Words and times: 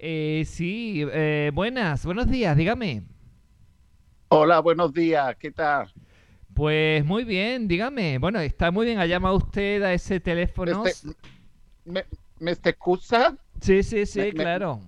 Eh, 0.00 0.44
sí, 0.46 1.04
eh, 1.12 1.50
buenas, 1.54 2.04
buenos 2.04 2.28
días, 2.28 2.56
dígame. 2.56 3.02
Hola, 4.28 4.60
buenos 4.60 4.92
días, 4.94 5.36
¿qué 5.38 5.50
tal? 5.52 5.92
Pues 6.54 7.04
muy 7.04 7.24
bien, 7.24 7.68
dígame. 7.68 8.18
Bueno, 8.18 8.40
está 8.40 8.70
muy 8.70 8.86
bien, 8.86 8.98
ha 8.98 9.06
llamado 9.06 9.36
usted 9.36 9.82
a 9.82 9.92
ese 9.92 10.18
teléfono. 10.20 10.84
Este- 10.84 11.14
¿Me, 11.84 12.06
me 12.38 12.56
te 12.56 12.70
excusa? 12.70 13.36
Sí, 13.60 13.82
sí, 13.82 14.06
sí, 14.06 14.32
me- 14.34 14.34
claro. 14.34 14.80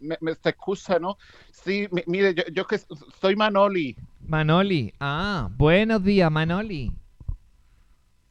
¿Me, 0.00 0.18
me 0.20 0.36
te 0.36 0.50
excusa, 0.50 0.98
no? 0.98 1.16
Sí, 1.52 1.88
mi- 1.92 2.04
mire, 2.06 2.34
yo, 2.34 2.44
yo 2.52 2.66
que 2.66 2.78
soy 3.20 3.36
Manoli. 3.36 3.96
Manoli, 4.26 4.92
ah, 5.00 5.48
buenos 5.56 6.02
días, 6.04 6.30
Manoli. 6.30 6.92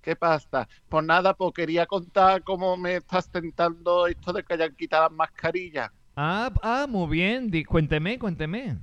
¿Qué 0.02 0.16
pasa? 0.16 0.68
Pues 0.90 1.05
nada, 1.05 1.34
pues 1.34 1.54
quería 1.54 1.86
contar 1.86 2.44
cómo 2.44 2.76
me 2.78 2.98
estás 2.98 3.30
tentando 3.30 4.05
esto 4.08 4.34
de 4.34 4.44
que 4.44 4.54
hayan 4.54 4.76
quitado 4.76 5.04
las 5.04 5.12
mascarillas. 5.14 5.92
Ah, 6.16 6.52
ah, 6.64 6.88
muy 6.89 7.07
bien, 7.09 7.50
di- 7.52 7.64
cuénteme, 7.64 8.18
cuénteme. 8.20 8.80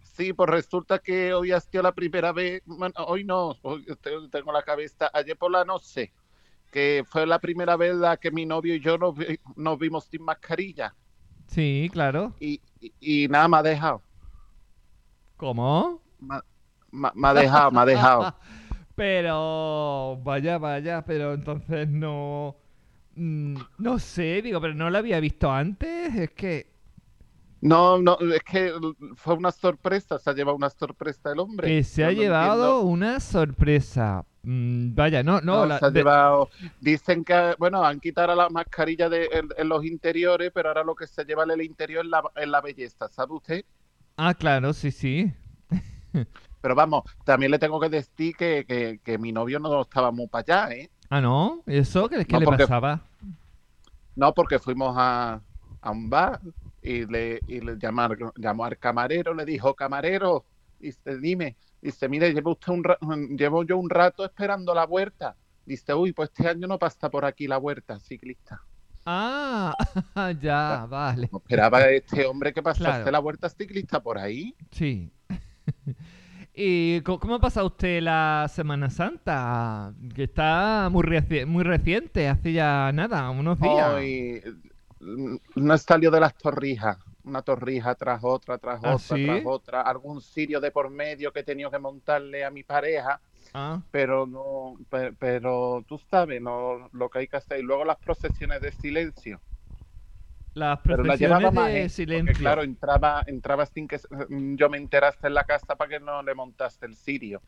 Sí, 0.00 0.32
pues 0.32 0.48
resulta 0.48 0.98
que 0.98 1.34
hoy 1.34 1.52
ha 1.52 1.60
sido 1.60 1.82
la 1.82 1.92
primera 1.94 2.32
vez, 2.32 2.62
bueno, 2.64 2.94
hoy 3.06 3.24
no, 3.24 3.54
hoy 3.62 3.84
tengo 4.30 4.52
la 4.52 4.62
cabeza, 4.62 5.10
ayer 5.12 5.36
por 5.36 5.50
la 5.50 5.64
noche, 5.64 6.14
que 6.70 7.04
fue 7.08 7.26
la 7.26 7.40
primera 7.40 7.76
vez 7.76 7.96
la 7.96 8.16
que 8.18 8.30
mi 8.30 8.46
novio 8.46 8.74
y 8.76 8.80
yo 8.80 8.98
nos, 8.98 9.14
vi- 9.16 9.38
nos 9.56 9.78
vimos 9.78 10.06
sin 10.06 10.22
mascarilla. 10.24 10.96
Sí, 11.48 11.88
claro. 11.92 12.34
Y, 12.38 12.62
y, 12.80 13.24
y 13.24 13.28
nada, 13.28 13.48
me 13.48 13.56
ha 13.58 13.62
dejado. 13.62 14.02
¿Cómo? 15.36 16.02
Me, 16.18 16.40
me- 16.90 17.10
me 17.14 17.28
ha 17.28 17.34
dejado, 17.34 17.70
me 17.72 17.80
ha 17.80 17.84
dejado. 17.86 18.30
Pero, 18.96 20.18
vaya, 20.24 20.58
vaya, 20.58 21.04
pero 21.04 21.34
entonces 21.34 21.88
no... 21.88 22.56
mm, 23.16 23.56
No 23.78 23.98
sé, 23.98 24.42
digo, 24.42 24.60
pero 24.60 24.74
no 24.74 24.90
lo 24.90 24.98
había 24.98 25.20
visto 25.20 25.50
antes, 25.52 26.14
es 26.14 26.30
que... 26.30 26.66
No, 27.60 27.98
no, 27.98 28.18
es 28.34 28.42
que 28.44 28.72
fue 29.16 29.34
una 29.34 29.50
sorpresa, 29.50 30.18
se 30.18 30.30
ha 30.30 30.34
llevado 30.34 30.56
una 30.56 30.70
sorpresa 30.70 31.32
el 31.32 31.40
hombre. 31.40 31.68
Que 31.68 31.82
se 31.84 32.04
ha 32.04 32.12
llevado 32.12 32.82
una 32.82 33.18
sorpresa. 33.18 34.24
Mm, 34.42 34.94
vaya, 34.94 35.22
no, 35.22 35.40
no, 35.40 35.62
No, 35.62 35.66
la- 35.66 35.78
se 35.78 35.86
ha 35.86 35.90
de- 35.90 36.00
llevado, 36.00 36.50
dicen 36.80 37.24
que, 37.24 37.54
bueno, 37.58 37.84
han 37.84 37.98
quitado 37.98 38.34
la 38.36 38.48
mascarilla 38.50 39.08
de, 39.08 39.24
en, 39.32 39.48
en 39.56 39.68
los 39.68 39.84
interiores, 39.84 40.52
pero 40.54 40.68
ahora 40.68 40.84
lo 40.84 40.94
que 40.94 41.06
se 41.06 41.24
lleva 41.24 41.44
en 41.44 41.50
el 41.52 41.62
interior 41.62 42.04
es 42.04 42.10
la, 42.10 42.22
es 42.36 42.46
la 42.48 42.60
belleza, 42.60 43.08
¿sabe 43.08 43.34
usted? 43.34 43.64
Ah, 44.18 44.34
claro, 44.34 44.72
sí, 44.74 44.90
sí. 44.90 45.32
Pero 46.60 46.74
vamos, 46.74 47.04
también 47.24 47.50
le 47.52 47.58
tengo 47.58 47.78
que 47.80 47.88
decir 47.88 48.34
que, 48.36 48.64
que, 48.66 49.00
que 49.04 49.18
mi 49.18 49.32
novio 49.32 49.60
no 49.60 49.82
estaba 49.82 50.10
muy 50.10 50.26
para 50.28 50.66
allá, 50.66 50.74
¿eh? 50.76 50.90
Ah, 51.08 51.20
¿no? 51.20 51.62
¿Eso 51.66 52.08
qué, 52.08 52.24
qué 52.24 52.32
No, 52.34 52.40
le 52.40 52.44
porque- 52.46 52.64
pasaba? 52.64 53.00
No, 54.14 54.32
porque 54.34 54.58
fuimos 54.58 54.94
a, 54.98 55.40
a 55.82 55.90
un 55.90 56.08
bar 56.08 56.40
y 56.82 57.04
le, 57.06 57.40
y 57.46 57.60
le 57.60 57.76
llamar- 57.76 58.32
llamó 58.36 58.64
al 58.64 58.78
camarero, 58.78 59.34
le 59.34 59.44
dijo, 59.44 59.74
camarero, 59.74 60.44
dice, 60.80 61.18
dime, 61.18 61.54
dice, 61.82 62.08
mire, 62.08 62.32
llevo, 62.32 62.52
usted 62.52 62.72
un 62.72 63.36
llevo 63.36 63.62
yo 63.64 63.76
un 63.76 63.90
rato 63.90 64.24
esperando 64.24 64.74
la 64.74 64.84
huerta. 64.84 65.36
Dice, 65.66 65.92
uy, 65.94 66.12
pues 66.12 66.30
este 66.30 66.48
año 66.48 66.66
no 66.66 66.78
pasa 66.78 67.10
por 67.10 67.24
aquí 67.24 67.46
la 67.46 67.58
huerta 67.58 67.98
ciclista. 68.00 68.62
Ah, 69.04 69.76
ya, 70.40 70.86
vale. 70.88 71.28
No 71.30 71.38
esperaba 71.38 71.82
este 71.90 72.24
hombre 72.26 72.52
que 72.52 72.62
pasase 72.62 72.84
Claro. 72.84 73.10
la 73.10 73.20
huerta 73.20 73.48
ciclista 73.48 74.00
por 74.02 74.16
ahí. 74.18 74.54
Sí. 74.70 75.10
¿Y 76.58 77.02
cómo 77.02 77.34
ha 77.34 77.38
pasado 77.40 77.66
usted 77.66 78.00
la 78.00 78.46
Semana 78.52 78.88
Santa? 78.88 79.92
Que 80.14 80.24
está 80.24 80.88
muy, 80.90 81.02
reci- 81.02 81.44
muy 81.44 81.62
reciente, 81.64 82.28
hace 82.28 82.52
ya 82.52 82.90
nada, 82.94 83.28
unos 83.30 83.60
días. 83.60 83.88
Hoy 83.94 84.42
mm, 85.00 85.36
no 85.56 85.78
salió 85.78 86.10
de 86.10 86.20
las 86.20 86.36
torrijas. 86.36 86.98
Una 87.24 87.42
torrija 87.42 87.94
tras 87.96 88.22
otra, 88.22 88.58
tras 88.58 88.80
¿Ah, 88.82 88.94
otra, 88.94 89.16
sí? 89.16 89.24
tras 89.26 89.42
otra. 89.44 89.80
Algún 89.82 90.20
sirio 90.20 90.60
de 90.60 90.70
por 90.70 90.90
medio 90.90 91.32
que 91.32 91.40
he 91.40 91.44
tenido 91.44 91.70
que 91.70 91.78
montarle 91.78 92.44
a 92.44 92.50
mi 92.50 92.62
pareja. 92.62 93.20
Ah, 93.54 93.82
pero 93.90 94.26
no, 94.26 94.76
pe- 94.90 95.12
pero, 95.14 95.84
tú 95.88 95.98
sabes 96.10 96.40
no, 96.42 96.88
lo 96.92 97.10
que 97.10 97.20
hay 97.20 97.28
que 97.28 97.36
hacer. 97.38 97.60
Y 97.60 97.62
luego 97.62 97.84
las 97.84 97.98
procesiones 97.98 98.60
de 98.62 98.72
silencio. 98.72 99.40
Las 100.56 100.80
Pero 100.88 101.04
la 101.04 101.16
llevaba 101.16 101.40
procesiones 101.40 101.52
más 101.52 101.72
de 101.72 101.88
gente, 101.88 101.90
silencio. 101.90 102.34
Porque 102.34 102.34
claro, 102.34 102.62
entraba, 102.62 103.22
entraba 103.26 103.66
sin 103.66 103.88
que 103.88 103.98
mm, 104.28 104.56
yo 104.56 104.68
me 104.70 104.78
enterase 104.78 105.26
en 105.26 105.34
la 105.34 105.44
casa 105.44 105.76
para 105.76 105.90
que 105.90 106.00
no 106.00 106.22
le 106.22 106.34
montaste 106.34 106.86
el 106.86 106.96
sirio. 106.96 107.42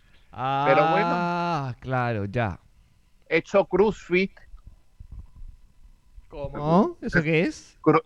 pero 0.62 0.88
bueno. 0.88 1.28
Ah, 1.32 1.74
claro, 1.80 2.24
ya. 2.26 2.60
He 3.30 3.36
hecho 3.38 3.64
crossfit, 3.66 4.32
¿Cómo? 6.28 6.98
¿Eso 7.00 7.22
qué 7.22 7.42
es? 7.42 7.78
cru- 7.82 8.02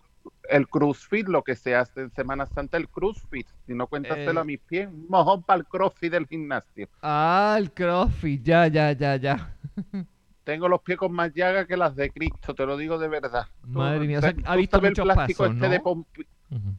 el 0.49 0.67
crossfit, 0.69 1.27
lo 1.27 1.43
que 1.43 1.55
se 1.55 1.75
hace 1.75 2.01
en 2.01 2.11
Semana 2.11 2.45
Santa, 2.45 2.77
el 2.77 2.89
crossfit. 2.89 3.47
Si 3.65 3.73
no 3.73 3.87
cuéntaselo 3.87 4.39
Eh. 4.39 4.41
a 4.41 4.45
mis 4.45 4.59
pies, 4.61 4.89
mojón 4.91 5.43
para 5.43 5.59
el 5.59 5.67
crossfit 5.67 6.11
del 6.11 6.27
gimnasio. 6.27 6.89
Ah, 7.03 7.55
el 7.59 7.71
crossfit, 7.73 8.43
ya, 8.43 8.67
ya, 8.67 8.91
ya, 8.93 9.15
ya. 9.17 9.35
Tengo 10.43 10.67
los 10.67 10.81
pies 10.81 10.97
con 10.97 11.13
más 11.13 11.33
llaga 11.33 11.65
que 11.65 11.77
las 11.77 11.95
de 11.95 12.09
Cristo, 12.11 12.53
te 12.53 12.65
lo 12.65 12.75
digo 12.77 12.97
de 12.97 13.07
verdad. 13.07 13.47
Tú- 13.61 13.67
Madre 13.79 14.05
mía, 14.05 14.19
o 14.19 14.21
sea, 14.21 14.33
ha 14.45 14.55
visto 14.55 14.77
el 14.77 14.93
plástico 14.93 15.43
pasos, 15.43 15.55
este 15.55 15.69
de 15.69 15.79
pompi- 15.81 16.27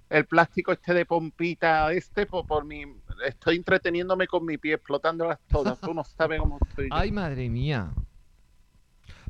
el 0.08 0.26
plástico 0.26 0.70
este 0.72 0.94
de 0.94 1.04
pompita 1.06 1.92
este 1.92 2.26
por, 2.26 2.46
por 2.46 2.64
mi 2.64 2.84
estoy 3.26 3.56
entreteniéndome 3.56 4.26
con 4.28 4.44
mi 4.44 4.56
pie 4.58 4.74
explotándolas 4.74 5.40
todas 5.48 5.80
tú 5.80 5.92
no 5.94 6.04
sabes 6.04 6.38
cómo 6.40 6.58
estoy 6.68 6.90
yo. 6.90 6.94
Ay, 6.94 7.10
madre 7.10 7.48
mía. 7.48 7.90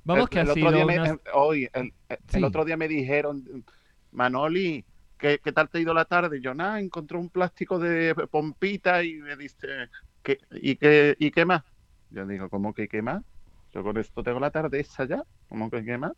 Vamos 0.04 0.24
el, 0.24 0.28
que 0.28 0.38
ha 0.40 0.42
el 0.42 0.48
sido 0.52 0.66
otro 0.68 0.76
día 0.76 0.86
me, 0.86 0.94
el- 0.96 1.20
hoy 1.32 1.68
el, 1.72 1.94
el- 2.08 2.18
Sí. 2.28 2.36
el 2.38 2.44
otro 2.44 2.64
día 2.64 2.76
me 2.76 2.88
dijeron 2.88 3.64
Manoli 4.10 4.84
¿qué, 5.16 5.38
qué 5.42 5.52
tal 5.52 5.68
te 5.70 5.78
ha 5.78 5.80
ido 5.80 5.94
la 5.94 6.04
tarde? 6.04 6.40
yo 6.40 6.52
nada 6.54 6.78
encontré 6.80 7.16
un 7.16 7.30
plástico 7.30 7.78
de 7.78 8.14
pompita 8.30 9.02
y 9.02 9.14
me 9.14 9.36
dice 9.36 9.88
¿qué, 10.22 10.38
y 10.50 10.76
qué 10.76 11.16
y 11.18 11.30
qué 11.30 11.44
más? 11.46 11.62
yo 12.10 12.26
digo 12.26 12.50
¿cómo 12.50 12.74
que 12.74 12.88
qué 12.88 13.00
más? 13.00 13.22
Yo 13.74 13.82
con 13.82 13.96
esto 13.98 14.22
tengo 14.22 14.40
la 14.40 14.50
tarde 14.50 14.80
esa 14.80 15.04
ya 15.04 15.24
¿cómo 15.48 15.70
que 15.70 15.84
qué 15.84 15.98
más? 15.98 16.12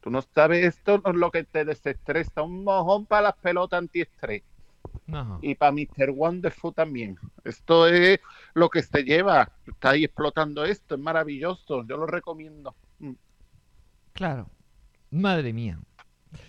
Tú 0.00 0.10
no 0.10 0.22
sabes 0.22 0.64
esto 0.64 1.02
es 1.04 1.14
lo 1.14 1.30
que 1.30 1.44
te 1.44 1.64
desestresa, 1.64 2.42
un 2.42 2.64
mojón 2.64 3.06
para 3.06 3.22
las 3.22 3.36
pelotas 3.36 3.78
antiestrés 3.78 4.42
Ajá. 5.12 5.38
y 5.42 5.54
para 5.54 5.72
Mr. 5.72 6.10
Wonderful 6.10 6.72
también. 6.72 7.18
Esto 7.44 7.88
es 7.88 8.20
lo 8.54 8.68
que 8.68 8.82
se 8.82 9.02
lleva. 9.02 9.50
Está 9.66 9.90
ahí 9.90 10.04
explotando 10.04 10.64
esto, 10.64 10.94
es 10.94 11.00
maravilloso. 11.00 11.84
Yo 11.86 11.96
lo 11.96 12.06
recomiendo. 12.06 12.74
Mm. 13.00 13.12
Claro. 14.12 14.50
Madre 15.10 15.52
mía. 15.52 15.78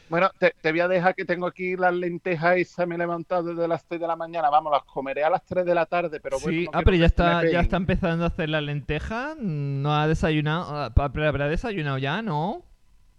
Bueno, 0.10 0.30
te, 0.38 0.54
te 0.62 0.72
voy 0.72 0.80
a 0.80 0.88
dejar 0.88 1.16
que 1.16 1.26
tengo 1.26 1.46
aquí 1.46 1.76
las 1.76 1.94
lentejas 1.94 2.58
esas. 2.58 2.88
Me 2.88 2.96
he 2.96 2.98
levantado 2.98 3.44
desde 3.44 3.68
las 3.68 3.86
6 3.88 4.02
de 4.02 4.08
la 4.08 4.16
mañana. 4.16 4.50
Vamos, 4.50 4.72
las 4.72 4.84
comeré 4.84 5.24
a 5.24 5.30
las 5.30 5.46
3 5.46 5.66
de 5.66 5.76
la 5.76 5.86
tarde, 5.86 6.20
pero 6.20 6.40
bueno. 6.40 6.58
sí, 6.58 6.66
no 6.66 6.72
ah, 6.74 6.82
pero 6.84 6.96
ya 6.96 7.02
que 7.02 7.06
está, 7.06 7.50
ya 7.50 7.60
está 7.60 7.78
empezando 7.78 8.24
a 8.24 8.28
hacer 8.28 8.50
la 8.50 8.62
lenteja. 8.62 9.36
No 9.38 9.96
ha 9.96 10.08
desayunado. 10.08 10.66
ah, 10.70 10.94
habrá 10.96 11.48
desayunado 11.48 11.98
ya, 11.98 12.22
¿no? 12.22 12.64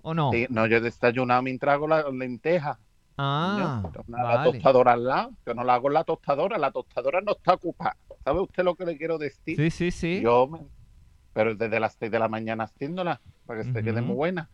¿O 0.02 0.14
no? 0.14 0.30
Sí, 0.32 0.46
no, 0.50 0.66
yo 0.66 0.78
he 0.78 0.80
desayunado 0.80 1.42
mientras 1.42 1.74
hago 1.74 1.86
las 1.86 2.12
lentejas. 2.12 2.78
Ah, 3.16 3.82
la 4.08 4.22
vale. 4.22 4.52
tostadora 4.52 4.92
al 4.92 5.04
lado. 5.04 5.32
Yo 5.46 5.54
no 5.54 5.62
la 5.62 5.74
hago 5.74 5.88
en 5.88 5.94
la 5.94 6.04
tostadora. 6.04 6.58
La 6.58 6.70
tostadora 6.70 7.20
no 7.20 7.32
está 7.32 7.54
ocupada. 7.54 7.96
¿Sabe 8.24 8.40
usted 8.40 8.64
lo 8.64 8.74
que 8.74 8.86
le 8.86 8.96
quiero 8.96 9.18
decir? 9.18 9.56
Sí, 9.56 9.70
sí, 9.70 9.90
sí. 9.90 10.20
Yo, 10.22 10.48
pero 11.32 11.54
desde 11.54 11.80
las 11.80 11.94
6 11.98 12.10
de 12.10 12.18
la 12.18 12.28
mañana 12.28 12.64
haciéndola, 12.64 13.20
para 13.46 13.62
que 13.62 13.72
se 13.72 13.82
quede 13.82 14.00
muy 14.00 14.16
buena. 14.16 14.48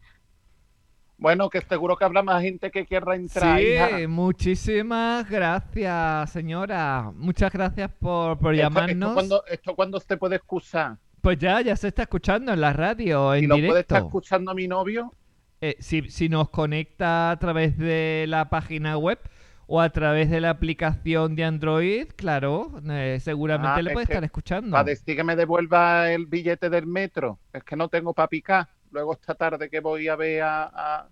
Bueno, 1.18 1.48
que 1.48 1.60
seguro 1.62 1.96
que 1.96 2.04
habrá 2.04 2.22
más 2.22 2.42
gente 2.42 2.70
que 2.70 2.84
quiera 2.84 3.14
entrar. 3.14 3.58
Sí, 3.58 3.64
hija. 3.68 4.06
muchísimas 4.08 5.28
gracias, 5.30 6.30
señora. 6.30 7.10
Muchas 7.14 7.50
gracias 7.52 7.90
por, 7.98 8.38
por 8.38 8.54
Esto- 8.54 8.62
llamarnos. 8.64 9.08
Esto, 9.10 9.14
cuando, 9.14 9.44
esto 9.46 9.74
cuando 9.76 9.96
usted 9.98 10.18
puede 10.18 10.36
excusar. 10.36 10.96
Pues 11.22 11.38
ya, 11.38 11.60
ya 11.62 11.74
se 11.74 11.88
está 11.88 12.02
escuchando 12.02 12.52
en 12.52 12.60
la 12.60 12.72
radio, 12.72 13.34
en 13.34 13.44
Y 13.44 13.46
lo 13.46 13.54
puede 13.56 13.80
estar 13.80 13.98
directo. 14.02 14.06
escuchando 14.06 14.50
a 14.50 14.54
mi 14.54 14.68
novio. 14.68 15.12
Eh, 15.60 15.76
si, 15.80 16.08
si 16.10 16.28
nos 16.28 16.50
conecta 16.50 17.30
a 17.30 17.38
través 17.38 17.78
de 17.78 18.26
la 18.28 18.50
página 18.50 18.98
web 18.98 19.18
o 19.66 19.80
a 19.80 19.88
través 19.90 20.30
de 20.30 20.40
la 20.40 20.50
aplicación 20.50 21.34
de 21.34 21.44
Android, 21.44 22.08
claro, 22.14 22.70
eh, 22.88 23.18
seguramente 23.22 23.80
Ah, 23.80 23.82
le 23.82 23.92
puede 23.92 24.04
estar 24.04 24.22
escuchando. 24.22 24.70
Para 24.70 24.84
decir 24.84 25.16
que 25.16 25.24
me 25.24 25.34
devuelva 25.34 26.12
el 26.12 26.26
billete 26.26 26.68
del 26.70 26.86
metro. 26.86 27.38
Es 27.52 27.64
que 27.64 27.74
no 27.74 27.88
tengo 27.88 28.12
para 28.12 28.28
picar. 28.28 28.68
Luego 28.92 29.14
esta 29.14 29.34
tarde 29.34 29.68
que 29.68 29.80
voy 29.80 30.06
a 30.08 30.14
ver 30.14 30.42
a, 30.42 30.64
a, 30.72 31.08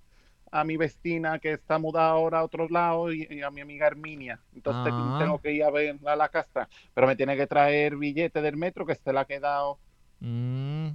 a 0.56 0.62
mi 0.62 0.76
vecina 0.76 1.40
que 1.40 1.54
está 1.54 1.80
mudada 1.80 2.10
ahora 2.10 2.38
a 2.38 2.44
otro 2.44 2.68
lado 2.68 3.12
y, 3.12 3.26
y 3.28 3.42
a 3.42 3.50
mi 3.50 3.60
amiga 3.60 3.88
Herminia. 3.88 4.38
Entonces 4.54 4.92
Ah. 4.94 5.16
tengo 5.18 5.40
que 5.40 5.50
ir 5.52 5.64
a 5.64 5.70
ver 5.70 5.96
a 6.06 6.14
la 6.14 6.28
casa. 6.28 6.68
Pero 6.94 7.08
me 7.08 7.16
tiene 7.16 7.36
que 7.36 7.48
traer 7.48 7.96
billete 7.96 8.40
del 8.40 8.56
metro 8.56 8.86
que 8.86 8.94
se 8.94 9.12
le 9.12 9.18
ha 9.18 9.24
quedado. 9.24 9.80
Mm, 10.20 10.90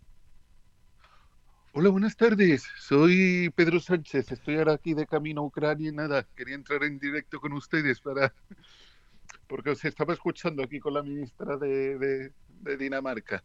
Hola, 1.73 1.91
buenas 1.91 2.17
tardes. 2.17 2.64
Soy 2.79 3.50
Pedro 3.55 3.81
Sánchez. 3.81 4.32
Estoy 4.32 4.56
ahora 4.56 4.73
aquí 4.75 4.94
de 4.94 5.06
camino 5.06 5.43
a 5.43 5.44
Ucrania 5.44 5.91
y 5.91 5.93
nada, 5.93 6.26
quería 6.35 6.55
entrar 6.55 6.82
en 6.85 6.99
directo 6.99 7.41
con 7.41 7.53
ustedes 7.53 8.00
para... 8.00 8.32
Porque 9.49 9.70
os 9.70 9.85
estaba 9.85 10.14
escuchando 10.14 10.62
aquí 10.62 10.81
con 10.81 10.94
la 10.94 11.03
ministra 11.03 11.56
de, 11.56 11.99
de- 11.99 12.32
de 12.62 12.76
Dinamarca. 12.76 13.44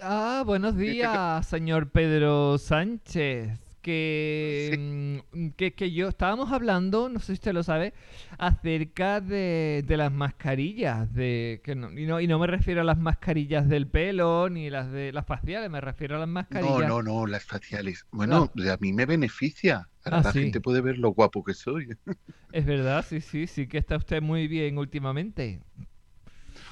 Ah, 0.00 0.42
buenos 0.46 0.74
Este 0.74 0.84
días, 0.92 1.46
señor 1.48 1.90
Pedro 1.90 2.58
Sánchez. 2.58 3.58
Que, 3.82 5.20
mm, 5.32 5.48
que, 5.56 5.74
que 5.74 5.92
yo 5.92 6.08
estábamos 6.08 6.52
hablando, 6.52 7.08
no 7.08 7.18
sé 7.20 7.26
si 7.26 7.32
usted 7.34 7.52
lo 7.54 7.62
sabe, 7.62 7.94
acerca 8.38 9.20
de, 9.20 9.84
de 9.86 9.96
las 9.96 10.12
mascarillas. 10.12 11.12
De, 11.14 11.60
que 11.64 11.74
no, 11.74 11.90
y, 11.98 12.06
no, 12.06 12.20
y 12.20 12.26
no 12.26 12.38
me 12.38 12.46
refiero 12.46 12.80
a 12.82 12.84
las 12.84 12.98
mascarillas 12.98 13.68
del 13.68 13.86
pelo 13.88 14.48
ni 14.50 14.70
las 14.70 14.90
de 14.92 15.12
las 15.12 15.26
faciales, 15.26 15.70
me 15.70 15.80
refiero 15.80 16.16
a 16.16 16.20
las 16.20 16.28
mascarillas. 16.28 16.76
No, 16.88 17.02
no, 17.02 17.02
no, 17.02 17.26
las 17.26 17.44
faciales. 17.44 18.06
Bueno, 18.10 18.50
a 18.56 18.76
mí 18.80 18.92
me 18.92 19.06
beneficia. 19.06 19.88
Ah, 20.04 20.22
la 20.22 20.32
sí. 20.32 20.40
gente 20.40 20.60
puede 20.60 20.80
ver 20.80 20.98
lo 20.98 21.10
guapo 21.10 21.42
que 21.44 21.54
soy. 21.54 21.88
Es 22.52 22.64
verdad, 22.64 23.04
sí, 23.08 23.20
sí, 23.20 23.46
sí 23.48 23.66
que 23.66 23.78
está 23.78 23.96
usted 23.96 24.22
muy 24.22 24.46
bien 24.48 24.78
últimamente. 24.78 25.60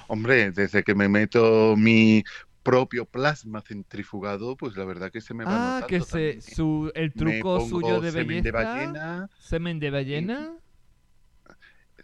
Hombre, 0.08 0.50
desde 0.52 0.82
que 0.82 0.94
me 0.94 1.08
meto 1.08 1.76
mi 1.76 2.22
propio 2.68 3.06
plasma 3.06 3.62
centrifugado, 3.62 4.56
pues 4.56 4.76
la 4.76 4.84
verdad 4.84 5.10
que 5.12 5.20
se 5.22 5.34
me 5.34 5.46
va 5.46 5.54
Ah, 5.54 5.84
que 5.86 6.00
se, 6.00 6.40
su, 6.40 6.90
el 6.94 7.14
truco 7.14 7.60
suyo 7.60 8.00
de 8.00 8.10
semen 8.10 8.42
de 8.42 8.50
belleza. 8.50 8.52
ballena, 8.52 9.30
Semen 9.38 9.78
de 9.80 9.90
ballena. 9.90 10.60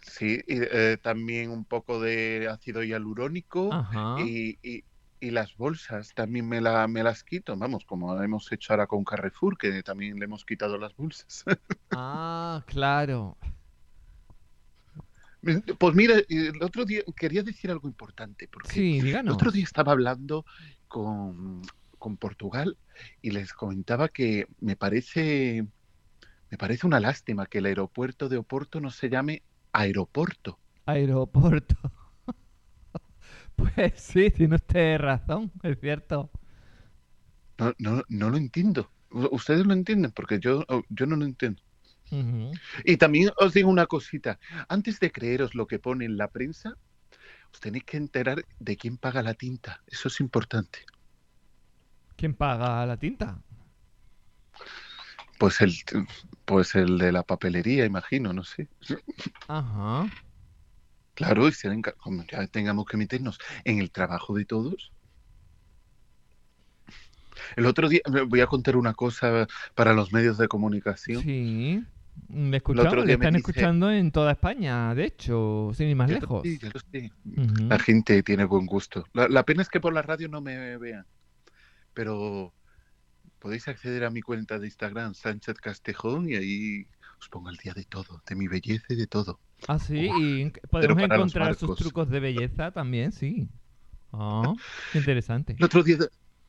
sí, 0.01 0.39
y 0.47 0.57
eh, 0.61 0.97
también 1.01 1.51
un 1.51 1.65
poco 1.65 1.99
de 2.01 2.47
ácido 2.49 2.83
hialurónico 2.83 3.79
Ajá. 3.79 4.01
y, 4.13 4.57
y- 4.61 4.85
y 5.21 5.31
las 5.31 5.55
bolsas 5.55 6.13
también 6.13 6.47
me, 6.47 6.61
la, 6.61 6.87
me 6.87 7.01
las 7.03 7.23
quito, 7.23 7.55
vamos, 7.57 7.85
como 7.85 8.21
hemos 8.21 8.51
hecho 8.51 8.73
ahora 8.73 8.85
con 8.87 9.03
Carrefour, 9.03 9.57
que 9.57 9.81
también 9.81 10.19
le 10.19 10.25
hemos 10.25 10.45
quitado 10.45 10.77
las 10.77 10.95
bolsas. 10.95 11.43
Ah, 11.91 12.63
claro. 12.67 13.37
Pues 15.77 15.93
mira, 15.95 16.15
el 16.27 16.63
otro 16.63 16.85
día 16.85 17.01
quería 17.15 17.43
decir 17.43 17.69
algo 17.69 17.87
importante, 17.87 18.47
porque 18.51 18.79
Sí, 18.79 18.99
el 18.99 19.29
otro 19.29 19.51
día 19.51 19.63
estaba 19.63 19.91
hablando 19.91 20.45
con, 20.87 21.61
con 21.99 22.17
Portugal 22.17 22.77
y 23.21 23.31
les 23.31 23.53
comentaba 23.53 24.09
que 24.09 24.47
me 24.59 24.75
parece, 24.75 25.67
me 26.51 26.57
parece 26.57 26.87
una 26.87 26.99
lástima 26.99 27.47
que 27.47 27.59
el 27.59 27.67
aeropuerto 27.67 28.29
de 28.29 28.37
Oporto 28.37 28.81
no 28.81 28.91
se 28.91 29.09
llame 29.09 29.43
aeropuerto. 29.73 30.59
Aeropuerto. 30.87 31.75
Pues 33.55 33.93
sí, 33.97 34.31
tiene 34.31 34.55
usted 34.55 34.97
razón, 34.99 35.51
es 35.63 35.79
cierto. 35.79 36.29
No, 37.59 37.73
no, 37.79 38.01
no 38.07 38.29
lo 38.29 38.37
entiendo. 38.37 38.91
¿Ustedes 39.09 39.65
lo 39.65 39.73
entienden? 39.73 40.11
Porque 40.11 40.39
yo, 40.39 40.63
yo 40.89 41.05
no 41.05 41.15
lo 41.17 41.25
entiendo. 41.25 41.61
Y 42.83 42.97
también 42.97 43.31
os 43.37 43.53
digo 43.53 43.69
una 43.69 43.85
cosita. 43.87 44.39
Antes 44.69 44.99
de 44.99 45.11
creeros 45.11 45.55
lo 45.55 45.67
que 45.67 45.79
pone 45.79 46.05
en 46.05 46.17
la 46.17 46.29
prensa, 46.29 46.75
os 47.51 47.59
tenéis 47.59 47.83
que 47.85 47.97
enterar 47.97 48.45
de 48.59 48.77
quién 48.77 48.97
paga 48.97 49.21
la 49.21 49.33
tinta. 49.33 49.81
Eso 49.87 50.07
es 50.07 50.19
importante. 50.19 50.85
¿Quién 52.15 52.33
paga 52.33 52.85
la 52.85 52.97
tinta? 52.97 53.41
Pues 55.37 55.59
el, 55.61 55.73
pues 56.45 56.75
el 56.75 56.97
de 56.97 57.11
la 57.11 57.23
papelería, 57.23 57.85
imagino, 57.85 58.31
no 58.31 58.43
sé. 58.43 58.69
Ajá. 59.47 60.07
Claro, 61.13 61.47
y 61.47 61.53
como 61.97 62.25
ya 62.25 62.45
tengamos 62.47 62.85
que 62.85 62.97
meternos 62.97 63.39
en 63.63 63.79
el 63.79 63.91
trabajo 63.91 64.35
de 64.35 64.45
todos. 64.45 64.91
El 67.55 67.65
otro 67.65 67.87
día, 67.87 68.01
voy 68.27 68.41
a 68.41 68.47
contar 68.47 68.75
una 68.75 68.93
cosa 68.93 69.47
para 69.75 69.93
los 69.93 70.11
medios 70.11 70.37
de 70.37 70.47
comunicación. 70.47 71.21
Sí. 71.23 71.83
Le 72.29 72.57
escuchamos, 72.57 73.05
le 73.05 73.13
están 73.13 73.33
dice- 73.33 73.51
escuchando 73.51 73.91
en 73.91 74.11
toda 74.11 74.31
España, 74.31 74.93
de 74.95 75.05
hecho, 75.05 75.71
sin 75.73 75.89
ir 75.89 75.95
más 75.95 76.09
lejos. 76.09 76.41
sé, 76.43 76.57
ya 76.57 76.69
lo 76.73 76.79
sé. 76.79 77.11
Ujú. 77.25 77.67
La 77.69 77.79
gente 77.79 78.23
tiene 78.23 78.45
buen 78.45 78.65
gusto. 78.65 79.05
La, 79.13 79.27
la 79.27 79.43
pena 79.43 79.61
es 79.61 79.69
que 79.69 79.79
por 79.79 79.93
la 79.93 80.01
radio 80.01 80.27
no 80.27 80.41
me 80.41 80.77
vean. 80.77 81.05
Pero 81.93 82.53
podéis 83.39 83.67
acceder 83.67 84.03
a 84.03 84.09
mi 84.09 84.21
cuenta 84.21 84.59
de 84.59 84.67
Instagram, 84.67 85.13
Sánchez 85.13 85.55
Castejón, 85.59 86.29
y 86.29 86.35
ahí 86.35 86.87
os 87.21 87.29
pongo 87.29 87.49
al 87.49 87.55
día 87.57 87.73
de 87.73 87.85
todo, 87.85 88.21
de 88.27 88.35
mi 88.35 88.47
belleza 88.47 88.85
y 88.89 88.95
de 88.95 89.07
todo. 89.07 89.39
Ah, 89.67 89.79
sí, 89.79 90.09
Uf, 90.09 90.17
y 90.19 90.51
podemos 90.69 91.01
encontrar 91.03 91.55
sus 91.55 91.75
trucos 91.77 92.09
de 92.09 92.19
belleza 92.19 92.71
también, 92.71 93.11
sí. 93.11 93.47
Ah, 94.11 94.53
qué 94.91 94.97
interesante. 94.99 95.55
El 95.57 95.63
otro 95.65 95.83
día, 95.83 95.97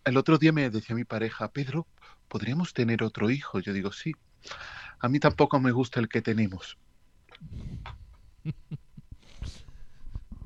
el 0.05 0.17
otro 0.17 0.39
día 0.39 0.53
me 0.53 0.69
decía 0.71 0.97
mi 0.97 1.05
pareja, 1.05 1.49
Pedro, 1.53 1.87
¿podríamos 2.29 2.73
tener 2.73 3.03
otro 3.03 3.31
hijo? 3.31 3.61
Yo 3.61 3.73
digo, 3.73 3.93
sí. 3.93 4.13
A 5.01 5.09
mí 5.09 5.19
tampoco 5.19 5.59
me 5.59 5.73
gusta 5.73 6.01
el 6.01 6.09
que 6.11 6.21
tenemos. 6.21 6.79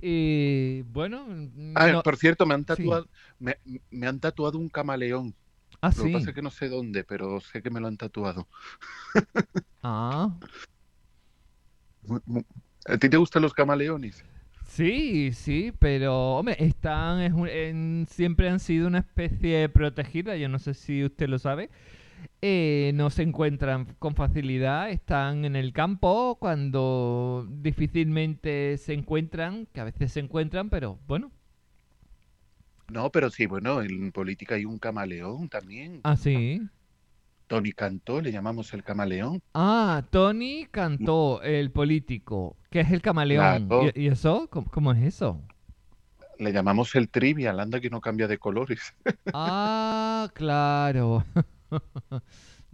Y 0.01 0.83
bueno, 0.83 1.27
Ah, 1.75 1.89
no- 1.89 2.03
por 2.03 2.17
cierto, 2.17 2.47
me 2.47 2.55
han 2.55 2.65
sí. 2.65 2.65
tatuado, 2.65 3.07
me, 3.39 3.57
me 3.91 4.07
han 4.07 4.21
tatuado 4.21 4.59
un 4.59 4.69
camaleón. 4.69 5.37
ah, 5.83 5.93
Lo 5.95 6.05
que 6.05 6.11
sí. 6.11 6.13
pasa 6.13 6.31
es 6.31 6.37
que 6.37 6.43
no 6.43 6.51
sé 6.51 6.69
dónde, 6.69 7.05
pero 7.05 7.41
sé 7.41 7.63
que 7.63 7.71
me 7.71 7.81
lo 7.81 7.89
han 7.89 7.97
tatuado. 7.97 8.49
Ah, 9.83 10.41
¿A 12.87 12.99
ti 12.99 13.09
te 13.09 13.17
gustan 13.17 13.41
los 13.43 13.55
camaleones? 13.55 14.23
sí, 14.67 15.33
sí, 15.33 15.73
pero 15.79 16.37
hombre, 16.39 16.57
están 16.59 17.21
es 17.21 17.33
un- 17.33 17.49
en- 17.49 18.07
siempre 18.09 18.49
han 18.49 18.61
sido 18.61 18.87
una 18.89 18.99
especie 19.01 19.69
protegida, 19.69 20.37
yo 20.37 20.49
no 20.49 20.59
sé 20.59 20.75
si 20.75 21.05
usted 21.05 21.29
lo 21.29 21.39
sabe. 21.39 21.71
Eh, 22.43 22.93
no 22.95 23.11
se 23.11 23.23
encuentran 23.23 23.87
con 23.99 24.15
facilidad, 24.15 24.91
están 24.91 25.45
en 25.45 25.57
el 25.57 25.73
campo 25.73 26.37
cuando 26.41 27.47
difícilmente 27.51 28.77
se 28.79 28.95
encuentran, 28.95 29.67
que 29.73 29.81
a 29.81 29.85
veces 29.85 30.13
se 30.13 30.21
encuentran, 30.21 30.71
pero 30.71 30.99
bueno, 31.07 31.31
No, 32.89 33.11
pero 33.11 33.31
sí, 33.31 33.47
bueno, 33.47 33.81
en 33.83 34.13
política 34.13 34.57
hay 34.57 34.65
un 34.67 34.79
camaleón 34.79 35.49
también. 35.49 36.05
así. 36.05 36.61
Tony 37.49 37.73
Cantó, 37.73 38.23
le 38.23 38.33
llamamos 38.33 38.73
el 38.73 38.83
camaleón. 38.83 39.43
Ah, 39.55 40.07
Tony 40.11 40.67
cantó, 40.71 41.41
el 41.43 41.71
político, 41.73 42.57
que 42.71 42.81
es 42.81 42.91
el 42.93 43.01
camaleón. 43.03 43.69
Claro. 43.69 43.83
¿Y, 43.83 43.93
y 43.95 44.07
eso? 44.09 44.49
¿Cómo, 44.51 44.71
cómo 44.71 44.93
es 44.93 45.03
eso? 45.03 45.41
Le 46.39 46.53
llamamos 46.53 46.97
el 46.97 47.09
trivial, 47.09 47.61
anda 47.61 47.81
que 47.81 47.89
no 47.89 48.01
cambia 48.01 48.27
de 48.27 48.39
colores. 48.39 48.81
Ah, 49.33 50.31
claro. 50.35 51.25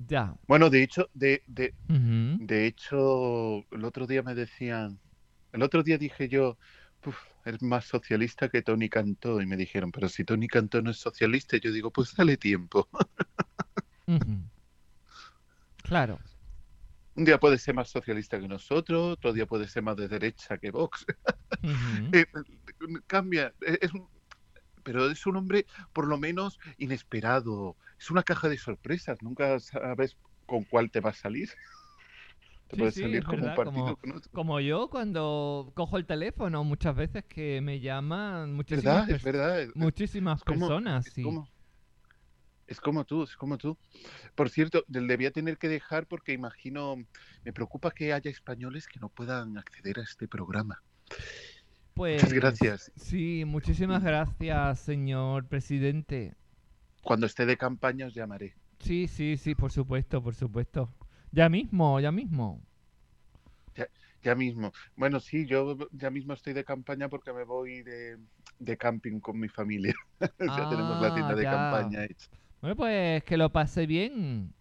Ya. 0.08 0.34
Bueno, 0.46 0.68
de 0.68 0.82
hecho, 0.82 1.08
de, 1.14 1.42
de, 1.46 1.74
de 2.38 2.66
hecho, 2.66 3.64
el 3.70 3.84
otro 3.84 4.06
día 4.06 4.22
me 4.22 4.34
decían, 4.34 4.98
el 5.52 5.62
otro 5.62 5.82
día 5.82 5.96
dije 5.96 6.28
yo, 6.28 6.58
"Uf, 7.06 7.16
es 7.46 7.62
más 7.62 7.86
socialista 7.86 8.48
que 8.48 8.60
Tony 8.62 8.88
Cantó. 8.88 9.40
Y 9.40 9.46
me 9.46 9.56
dijeron, 9.56 9.90
pero 9.92 10.08
si 10.08 10.24
Tony 10.24 10.48
Cantó 10.48 10.82
no 10.82 10.90
es 10.90 10.98
socialista, 10.98 11.56
yo 11.56 11.72
digo, 11.72 11.90
pues 11.90 12.14
dale 12.14 12.36
tiempo. 12.36 12.88
Claro. 15.82 16.18
Un 17.14 17.24
día 17.24 17.38
puede 17.38 17.56
ser 17.58 17.74
más 17.74 17.88
socialista 17.88 18.38
que 18.38 18.48
nosotros, 18.48 19.12
otro 19.14 19.32
día 19.32 19.46
puede 19.46 19.68
ser 19.68 19.82
más 19.82 19.96
de 19.96 20.08
derecha 20.08 20.58
que 20.58 20.70
Vox. 20.70 21.06
Eh, 22.12 22.26
cambia, 23.06 23.52
es 23.60 23.92
un- 23.94 24.08
pero 24.86 25.10
es 25.10 25.26
un 25.26 25.36
hombre 25.36 25.66
por 25.92 26.06
lo 26.06 26.16
menos 26.16 26.58
inesperado. 26.78 27.76
Es 27.98 28.08
una 28.10 28.22
caja 28.22 28.48
de 28.48 28.56
sorpresas, 28.56 29.20
nunca 29.20 29.58
sabes 29.58 30.16
con 30.46 30.62
cuál 30.64 30.90
te 30.92 31.00
va 31.00 31.10
a 31.10 31.14
salir. 31.14 31.48
Te 32.68 32.76
Sí, 32.76 32.78
puede 32.78 32.92
sí, 32.92 33.00
salir 33.02 33.24
como 33.24 33.34
un 33.38 33.40
verdad, 33.42 33.56
partido 33.56 33.74
como- 33.84 33.96
con 33.96 34.12
otro. 34.12 34.30
Como 34.32 34.60
yo 34.60 34.88
cuando 34.88 35.72
cojo 35.74 35.96
el 35.98 36.06
teléfono 36.06 36.62
muchas 36.64 36.94
veces 36.94 37.24
que 37.24 37.60
me 37.60 37.80
llaman 37.80 38.54
muchísimas, 38.54 39.06
¿Verdad? 39.06 39.10
Es 39.10 39.22
verdad. 39.24 39.60
es- 39.60 39.76
muchísimas 39.76 40.38
es 40.38 40.44
como- 40.44 40.68
personas. 40.68 41.06
es 41.06 41.12
sí. 41.12 41.22
como- 41.22 41.48
es 42.68 42.80
como 42.80 43.04
tú, 43.04 43.22
es 43.24 43.36
como 43.36 43.58
tú. 43.58 43.76
Por 44.34 44.50
cierto, 44.50 44.84
debía 44.88 45.30
tener 45.32 45.58
que 45.58 45.68
dejar 45.68 46.06
porque 46.06 46.32
imagino, 46.32 46.96
me 47.44 47.52
preocupa 47.52 47.90
que 47.90 48.12
haya 48.12 48.30
españoles 48.30 48.86
que 48.88 49.00
no 49.00 49.08
puedan 49.08 49.58
acceder 49.58 49.98
a 50.00 50.02
este 50.02 50.26
programa. 50.28 50.80
Pues, 51.96 52.22
Muchas 52.22 52.32
gracias. 52.32 52.92
Sí, 52.96 53.44
muchísimas 53.46 54.02
gracias, 54.02 54.80
señor 54.80 55.48
presidente. 55.48 56.34
Cuando 57.06 57.24
esté 57.24 57.46
de 57.46 57.56
campaña 57.56 58.06
os 58.08 58.14
llamaré. 58.14 58.48
Sí, 58.80 59.06
sí, 59.08 59.36
sí, 59.36 59.54
por 59.54 59.70
supuesto, 59.72 60.22
por 60.22 60.34
supuesto. 60.34 60.94
Ya 61.32 61.48
mismo, 61.50 62.00
ya 62.00 62.12
mismo. 62.12 62.62
Ya 64.22 64.34
mismo. 64.34 64.72
Bueno, 64.96 65.20
sí, 65.20 65.46
yo 65.46 65.76
ya 65.92 66.10
mismo 66.10 66.32
estoy 66.34 66.52
de 66.52 66.64
campaña 66.64 67.08
porque 67.08 67.32
me 67.32 67.44
voy 67.44 67.82
de, 67.82 68.18
de 68.58 68.76
camping 68.76 69.20
con 69.20 69.38
mi 69.38 69.48
familia. 69.48 69.94
ya 70.56 70.66
tenemos 70.66 70.98
la 70.98 71.10
Ah, 71.10 71.12
tienda 71.12 71.34
de 71.34 71.42
ya. 71.42 71.46
campaña 71.46 72.04
hecha. 72.04 72.28
Bueno, 72.60 72.76
pues 72.76 73.24
que 73.24 73.36
lo 73.36 73.52
pase 73.52 73.86
bien. 73.86 74.54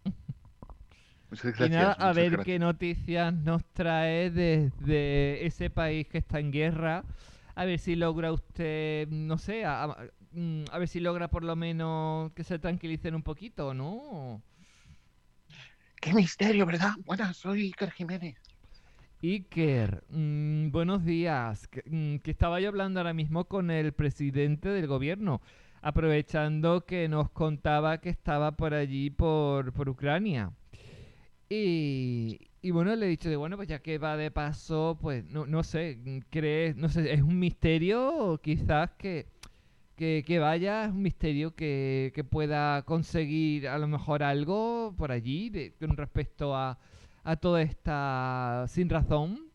Muchas 1.35 1.53
Y 1.57 1.69
gracias. 1.69 1.69
nada, 1.69 1.93
a 1.93 2.13
ver 2.13 2.39
gracias. 2.39 2.41
qué 2.41 2.59
noticias 2.59 3.33
nos 3.33 3.63
trae 3.73 4.29
desde 4.31 5.45
ese 5.45 5.69
país 5.69 6.07
que 6.07 6.17
está 6.19 6.39
en 6.39 6.51
guerra. 6.51 7.05
A 7.55 7.65
ver 7.65 7.79
si 7.79 7.95
logra 7.95 8.31
usted, 8.33 9.07
no 9.09 9.37
sé, 9.37 9.65
a, 9.65 9.83
a- 9.85 9.97
mm, 10.31 10.65
a 10.71 10.77
ver 10.79 10.87
si 10.89 10.99
logra 10.99 11.29
por 11.29 11.43
lo 11.43 11.55
menos 11.55 12.31
que 12.33 12.43
se 12.43 12.59
tranquilicen 12.59 13.15
un 13.15 13.23
poquito, 13.23 13.73
¿no? 13.73 14.43
Qué 16.01 16.13
misterio, 16.13 16.65
¿verdad? 16.65 16.93
Buenas, 17.05 17.35
soy 17.37 17.63
Iker 17.63 17.91
Jiménez. 17.91 18.37
Iker, 19.21 20.03
mm, 20.09 20.71
buenos 20.71 21.03
días. 21.03 21.67
Que, 21.67 21.83
mm, 21.85 22.17
que 22.19 22.31
estaba 22.31 22.59
yo 22.59 22.69
hablando 22.69 22.99
ahora 22.99 23.13
mismo 23.13 23.45
con 23.45 23.71
el 23.71 23.93
presidente 23.93 24.69
del 24.69 24.87
gobierno, 24.87 25.41
aprovechando 25.81 26.85
que 26.85 27.07
nos 27.09 27.29
contaba 27.31 27.99
que 27.99 28.09
estaba 28.09 28.55
por 28.55 28.73
allí, 28.73 29.09
por, 29.09 29.73
por 29.73 29.89
Ucrania. 29.89 30.51
Y, 31.49 32.39
y 32.61 32.71
bueno, 32.71 32.95
le 32.95 33.05
he 33.05 33.09
dicho 33.09 33.29
de 33.29 33.35
bueno, 33.35 33.55
pues 33.55 33.67
ya 33.67 33.79
que 33.81 33.97
va 33.99 34.17
de 34.17 34.31
paso, 34.31 34.97
pues 34.99 35.23
no, 35.25 35.45
no 35.45 35.63
sé, 35.63 35.97
mm, 36.03 36.19
crees, 36.31 36.75
no 36.75 36.89
sé, 36.89 37.13
es 37.13 37.21
un 37.21 37.37
misterio 37.39 38.39
quizás 38.43 38.91
que, 38.97 39.27
que, 39.97 40.23
que 40.27 40.39
vaya, 40.39 40.85
es 40.85 40.91
un 40.91 41.01
misterio 41.03 41.55
que, 41.55 42.11
que 42.15 42.23
pueda 42.25 42.83
conseguir 42.83 43.67
a 43.69 43.77
lo 43.79 43.87
mejor 43.87 44.23
algo 44.23 44.95
por 44.97 45.11
allí 45.11 45.73
con 45.79 45.97
respecto 45.97 46.55
a, 46.55 46.79
a 47.23 47.35
toda 47.37 47.61
esta 47.63 48.65
sin 48.69 48.89
razón. 48.89 49.51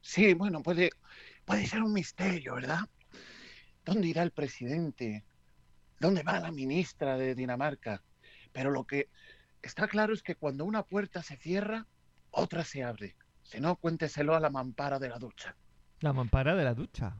Sí, 0.00 0.34
bueno, 0.34 0.62
puede, 0.62 0.90
puede 1.44 1.66
ser 1.66 1.82
un 1.82 1.92
misterio, 1.92 2.54
¿verdad? 2.54 2.80
¿Dónde 3.84 4.08
irá 4.08 4.22
el 4.22 4.32
presidente? 4.32 5.26
¿Dónde 6.00 6.22
va 6.24 6.40
la 6.40 6.52
ministra 6.52 7.18
de 7.18 7.34
Dinamarca? 7.34 8.04
Pero 8.52 8.70
lo 8.70 8.86
que 8.86 9.10
está 9.62 9.88
claro 9.88 10.12
es 10.14 10.22
que 10.22 10.34
cuando 10.36 10.64
una 10.64 10.82
puerta 10.82 11.22
se 11.22 11.36
cierra, 11.36 11.86
otra 12.30 12.64
se 12.64 12.82
abre. 12.84 13.16
Si 13.42 13.60
no, 13.60 13.76
cuénteselo 13.76 14.34
a 14.34 14.40
la 14.40 14.50
mampara 14.50 14.98
de 14.98 15.08
la 15.08 15.18
ducha. 15.18 15.56
La 16.00 16.12
mampara 16.12 16.54
de 16.54 16.64
la 16.64 16.74
ducha. 16.74 17.16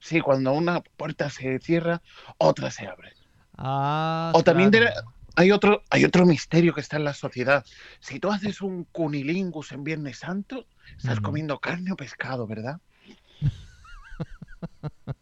Sí, 0.00 0.20
cuando 0.20 0.52
una 0.52 0.80
puerta 0.80 1.28
se 1.30 1.58
cierra, 1.58 2.00
otra 2.38 2.70
se 2.70 2.86
abre. 2.86 3.12
Ah, 3.56 4.30
O 4.34 4.42
también 4.44 4.70
claro. 4.70 4.86
de- 4.86 4.92
hay 5.34 5.50
otro, 5.52 5.82
hay 5.90 6.04
otro 6.04 6.26
misterio 6.26 6.74
que 6.74 6.80
está 6.80 6.96
en 6.96 7.04
la 7.04 7.14
sociedad. 7.14 7.64
Si 8.00 8.18
tú 8.20 8.30
haces 8.30 8.60
un 8.60 8.84
cunilingus 8.84 9.72
en 9.72 9.84
Viernes 9.84 10.18
Santo, 10.18 10.66
estás 10.96 11.20
comiendo 11.20 11.58
carne 11.60 11.92
o 11.92 11.96
pescado, 11.96 12.46
¿verdad? 12.46 12.80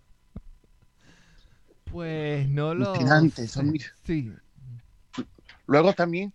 Pues 1.90 2.48
no 2.48 2.75
lo 2.75 2.94
son 3.46 3.72
Sí. 4.04 4.32
Luego 5.66 5.92
también 5.92 6.35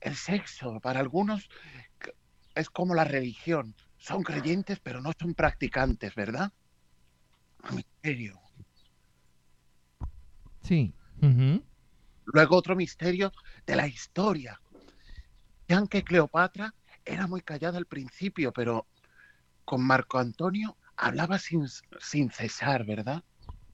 el 0.00 0.16
sexo. 0.16 0.80
Para 0.80 1.00
algunos 1.00 1.48
es 2.54 2.70
como 2.70 2.94
la 2.94 3.04
religión. 3.04 3.74
Son 3.96 4.22
creyentes, 4.22 4.80
pero 4.80 5.00
no 5.00 5.12
son 5.18 5.34
practicantes, 5.34 6.14
¿verdad? 6.14 6.50
Un 7.68 7.76
Misterio. 7.76 8.40
Sí. 10.62 10.94
Ujú. 11.22 11.64
Luego 12.26 12.56
otro 12.56 12.74
misterio 12.74 13.32
de 13.66 13.76
la 13.76 13.86
historia. 13.86 14.60
Vean 15.68 15.86
que 15.86 16.02
Cleopatra 16.02 16.74
era 17.04 17.26
muy 17.26 17.40
callada 17.40 17.78
al 17.78 17.86
principio, 17.86 18.52
pero 18.52 18.88
con 19.64 19.84
Marco 19.84 20.18
Antonio 20.18 20.76
hablaba 20.96 21.38
sin, 21.38 21.66
sin 22.00 22.30
cesar, 22.30 22.84
¿verdad? 22.84 23.22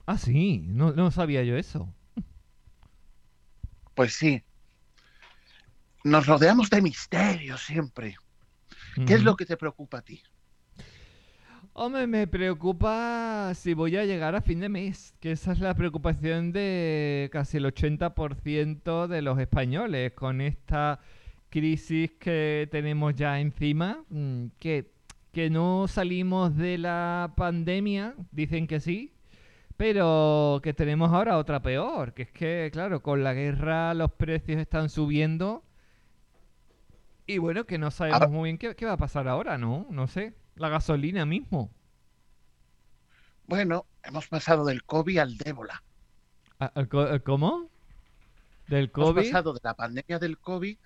Ah, 0.07 0.19
sí. 0.19 0.63
No, 0.67 0.93
no 0.93 1.11
sabía 1.11 1.43
yo 1.45 1.57
eso. 1.57 1.95
Pues 3.95 4.15
sí. 4.15 4.45
Nos 6.05 6.27
rodeamos 6.27 6.69
de 6.69 6.83
misterios 6.83 7.61
siempre. 7.61 8.17
¿Qué 9.07 9.15
es 9.15 9.23
lo 9.23 9.37
que 9.37 9.47
te 9.47 9.57
preocupa 9.57 9.99
a 9.99 10.03
ti? 10.03 10.21
Hombre, 11.75 12.07
me 12.07 12.27
preocupa 12.27 13.53
si 13.55 13.73
voy 13.73 13.97
a 13.97 14.05
llegar 14.05 14.35
a 14.35 14.43
fin 14.43 14.61
de 14.61 14.69
mes, 14.69 15.15
que 15.21 15.33
esa 15.33 15.53
es 15.53 15.61
la 15.61 15.75
preocupación 15.75 16.53
de 16.53 17.31
casi 17.33 17.57
el 17.57 17.65
80% 17.65 19.07
de 19.07 19.23
los 19.23 19.39
españoles 19.39 20.13
con 20.13 20.41
esta 20.41 21.01
crisis 21.49 22.11
que 22.19 22.69
tenemos 22.71 23.15
ya 23.15 23.41
encima, 23.41 24.05
mm, 24.11 24.47
que, 24.59 24.91
que 25.33 25.51
no 25.51 25.87
salimos 25.89 26.57
de 26.57 26.79
la 26.79 27.33
pandemia, 27.37 28.17
dicen 28.33 28.67
que 28.67 28.81
sí, 28.81 29.15
pero 29.77 30.61
que 30.63 30.75
tenemos 30.75 31.13
ahora 31.13 31.39
otra 31.39 31.63
peor, 31.63 32.13
que 32.13 32.23
es 32.23 32.33
que, 32.33 32.71
claro, 32.73 33.03
con 33.03 33.25
la 33.25 33.33
guerra 33.35 33.95
los 33.95 34.13
precios 34.13 34.61
están 34.61 34.91
subiendo 34.91 35.63
y 37.27 37.39
bueno, 37.39 37.65
que 37.65 37.79
no 37.79 37.91
sabemos 37.91 38.31
muy 38.31 38.49
bien 38.49 38.59
qué, 38.59 38.75
qué 38.77 38.87
va 38.87 38.93
a 38.93 38.97
pasar 38.97 39.29
ahora, 39.29 39.59
¿no? 39.59 39.87
No 39.91 40.07
sé. 40.07 40.35
La 40.57 40.69
gasolina 40.69 41.25
mismo. 41.27 41.71
Bueno, 43.47 43.87
hemos 44.03 44.29
pasado 44.29 44.65
del 44.65 44.85
COVID 44.85 45.19
al 45.19 45.37
débola. 45.37 45.83
¿A- 46.59 46.67
al 46.75 46.89
co- 46.89 47.01
al 47.01 47.23
¿Cómo? 47.23 47.69
¿Del 48.69 48.85
Hemos 48.85 48.93
COVID? 49.11 49.31
pasado 49.33 49.53
de 49.53 49.61
la 49.63 49.75
pandemia 49.75 50.19
del 50.19 50.39
COVID 50.39 50.77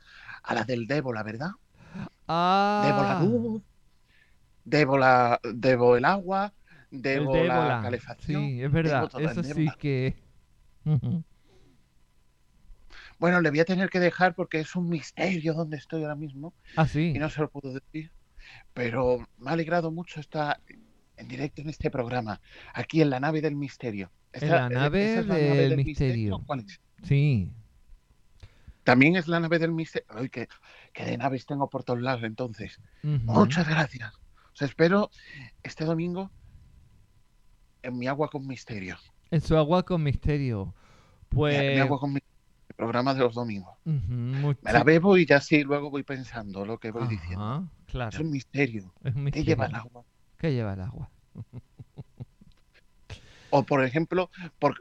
a 0.43 0.55
la 0.55 0.64
del 0.64 0.87
débola, 0.87 1.23
¿verdad? 1.23 1.50
Ah, 2.28 2.81
Débola 2.85 3.21
luz, 3.21 3.62
débola, 4.64 5.40
debo 5.55 5.97
el 5.97 6.05
agua, 6.05 6.52
el 6.90 7.02
debo 7.02 7.35
la 7.45 7.81
calefacción. 7.83 8.43
Sí, 8.43 8.62
es 8.62 8.73
verdad. 8.73 9.09
Eso 9.19 9.43
sí 9.43 9.71
que... 9.78 10.16
Bueno, 13.19 13.41
le 13.41 13.51
voy 13.51 13.61
a 13.61 13.65
tener 13.65 13.89
que 13.89 13.99
dejar 14.01 14.35
porque 14.35 14.61
es 14.61 14.75
un 14.77 14.89
misterio 14.89 15.55
donde 15.55 15.77
estoy 15.79 16.03
ahora 16.03 16.15
mismo 16.17 16.53
Ah, 16.77 16.87
sí. 16.87 17.13
y 17.15 17.19
no 17.19 17.31
se 17.31 17.41
lo 17.41 17.51
puedo 17.51 17.73
decir. 17.73 18.11
Pero 18.75 19.27
me 19.39 19.51
ha 19.51 19.55
alegrado 19.55 19.91
mucho 19.91 20.21
estar 20.21 20.61
en 21.17 21.29
directo 21.29 21.63
en 21.63 21.71
este 21.71 21.91
programa, 21.91 22.41
aquí 22.75 23.01
en 23.01 23.11
la 23.11 23.19
nave 23.21 23.41
del 23.41 23.57
misterio. 23.57 24.11
En 24.33 24.51
la 24.51 24.69
nave 24.69 25.13
¿esa 25.13 25.21
es 25.21 25.27
la 25.27 25.35
del 25.37 25.77
misterio. 25.79 26.43
¿Cuál 26.47 26.61
es? 26.61 26.81
Sí. 27.05 27.51
También 28.85 29.17
es 29.17 29.27
la 29.27 29.41
nave 29.41 29.59
del 29.59 29.73
misterio. 29.73 30.07
Ay, 30.11 30.29
que, 30.29 30.47
que 30.93 31.05
de 31.05 31.17
naves 31.17 31.47
tengo 31.47 31.69
por 31.71 31.83
todos 31.85 32.01
lados 32.03 32.23
entonces. 32.23 32.79
Muchas 33.03 33.67
gracias. 33.69 34.13
Os 34.53 34.63
espero 34.63 35.11
este 35.63 35.85
domingo 35.85 36.31
en 37.83 37.99
mi 37.99 38.07
agua 38.07 38.29
con 38.29 38.47
misterio. 38.47 38.97
En 39.31 39.41
su 39.41 39.57
agua 39.57 39.83
con 39.85 40.03
misterio. 40.03 40.67
Mi- 40.67 40.73
Pues... 41.31 41.75
Mi 41.75 41.81
agua 41.81 41.99
con 41.99 42.13
misterio. 42.13 42.25
Programa 42.76 43.14
de 43.14 43.21
los 43.21 43.35
domingos. 43.35 43.75
Me 43.85 44.73
la 44.73 44.85
bebo 44.85 45.16
y 45.16 45.26
ya 45.26 45.40
sí, 45.40 45.62
luego 45.62 45.90
voy 45.90 46.02
pensando 46.02 46.64
lo 46.64 46.78
que 46.78 46.90
voy 46.90 47.09
diciendo. 47.09 47.68
Es 48.11 48.18
un 48.18 48.30
misterio. 48.30 48.92
Es 49.02 49.14
un 49.14 49.30
¿Qué 49.30 49.45
lleva 49.45 49.66
el 49.66 49.75
agua? 49.75 50.04
¿Qué 50.38 50.52
lleva 50.52 50.75
el 50.75 50.80
agua? 50.83 51.11
O, 53.50 53.62
por 53.62 53.85
ejemplo, 53.85 54.28
por, 54.59 54.75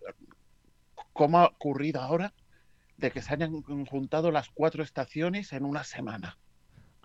¿cómo 1.14 1.40
ha 1.40 1.46
ocurrido 1.46 2.02
ahora 2.02 2.34
de 2.98 3.12
que 3.12 3.22
se 3.22 3.34
hayan 3.34 3.62
juntado 3.62 4.32
las 4.32 4.50
cuatro 4.50 4.84
estaciones 4.84 5.54
en 5.54 5.64
una 5.64 5.84
semana? 5.84 6.38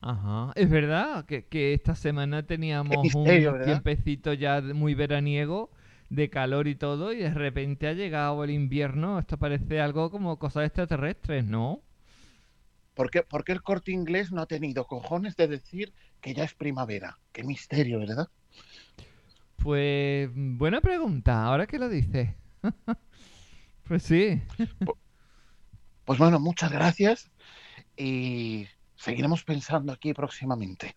Ajá, 0.02 0.52
es 0.56 0.70
verdad 0.70 1.26
que, 1.26 1.46
que 1.46 1.74
esta 1.74 1.94
semana 1.94 2.46
teníamos 2.46 3.02
misterio, 3.02 3.50
un 3.50 3.58
¿verdad? 3.58 3.82
tiempecito 3.82 4.32
ya 4.32 4.60
muy 4.62 4.94
veraniego, 4.94 5.70
de 6.10 6.28
calor 6.28 6.68
y 6.68 6.74
todo, 6.74 7.12
y 7.12 7.18
de 7.18 7.32
repente 7.32 7.88
ha 7.88 7.94
llegado 7.94 8.44
el 8.44 8.50
invierno. 8.50 9.18
Esto 9.18 9.38
parece 9.38 9.80
algo 9.80 10.10
como 10.10 10.38
cosas 10.38 10.66
extraterrestres, 10.66 11.44
¿no? 11.44 11.82
¿Por 12.94 13.10
qué, 13.10 13.22
por 13.22 13.44
qué 13.44 13.52
el 13.52 13.62
corte 13.62 13.92
inglés 13.92 14.30
no 14.32 14.42
ha 14.42 14.46
tenido 14.46 14.86
cojones 14.86 15.36
de 15.36 15.48
decir 15.48 15.94
que 16.20 16.34
ya 16.34 16.44
es 16.44 16.54
primavera? 16.54 17.18
Qué 17.32 17.44
misterio, 17.44 18.00
¿verdad? 18.00 18.28
Pues 19.56 20.30
buena 20.34 20.80
pregunta, 20.80 21.44
ahora 21.44 21.66
que 21.66 21.78
lo 21.78 21.88
dices. 21.88 22.30
Pues 23.90 24.04
sí. 24.04 24.40
Pues 26.04 26.18
bueno, 26.20 26.38
muchas 26.38 26.70
gracias 26.70 27.28
y 27.96 28.68
seguiremos 28.94 29.42
pensando 29.42 29.92
aquí 29.92 30.14
próximamente. 30.14 30.94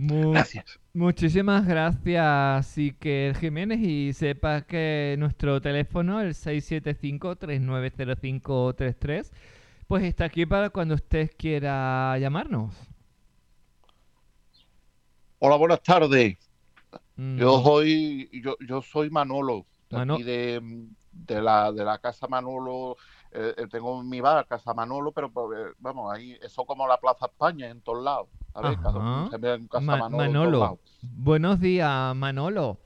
Mu- 0.00 0.30
Gracias. 0.30 0.78
muchísimas 0.94 1.66
gracias, 1.66 2.78
Iker 2.78 3.34
Jiménez, 3.36 3.80
y 3.80 4.12
sepa 4.12 4.62
que 4.62 5.16
nuestro 5.18 5.60
teléfono, 5.60 6.20
el 6.20 6.34
675-390533, 6.34 9.32
pues 9.88 10.04
está 10.04 10.26
aquí 10.26 10.46
para 10.46 10.70
cuando 10.70 10.94
usted 10.94 11.28
quiera 11.36 12.16
llamarnos. 12.18 12.76
Hola, 15.40 15.56
buenas 15.56 15.82
tardes. 15.82 16.36
Mm, 17.16 17.38
Yo 17.38 17.62
soy, 17.62 18.28
yo, 18.42 18.56
yo 18.66 18.80
soy 18.82 19.10
Manolo, 19.10 19.66
Mano- 19.90 20.14
aquí 20.14 20.22
de, 20.22 20.60
de 21.12 21.42
la, 21.42 21.72
de 21.72 21.84
la 21.84 21.98
casa 21.98 22.26
Manolo. 22.28 22.96
Eh, 23.32 23.54
eh, 23.56 23.66
tengo 23.70 24.02
mi 24.02 24.20
bar, 24.20 24.46
Casa 24.46 24.72
Manolo, 24.74 25.12
pero 25.12 25.30
pues, 25.30 25.58
eh, 25.58 25.72
vamos, 25.78 26.12
ahí, 26.12 26.36
eso 26.42 26.64
como 26.64 26.86
la 26.88 26.98
Plaza 26.98 27.26
España 27.26 27.68
en 27.68 27.80
todos 27.82 28.02
lados. 28.02 28.28
¿sabes? 28.52 28.78
Cada 28.78 28.98
uno 28.98 29.18
Ajá. 29.20 29.30
se 29.30 29.36
ve 29.38 29.54
en 29.54 29.68
Casa 29.68 29.96
Ma- 29.96 30.08
Manolo. 30.08 30.60
lados. 30.60 30.78
Buenos 31.02 31.60
días, 31.60 32.14
Manolo. 32.16 32.78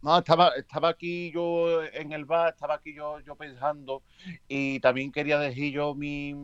No, 0.00 0.16
estaba, 0.18 0.50
estaba 0.50 0.90
aquí 0.90 1.32
yo 1.32 1.82
en 1.82 2.12
el 2.12 2.24
bar, 2.24 2.50
estaba 2.50 2.74
aquí 2.74 2.94
yo, 2.94 3.18
yo 3.20 3.34
pensando 3.34 4.02
y 4.46 4.78
también 4.78 5.10
quería 5.10 5.40
decir 5.40 5.72
yo 5.72 5.94
mi, 5.96 6.34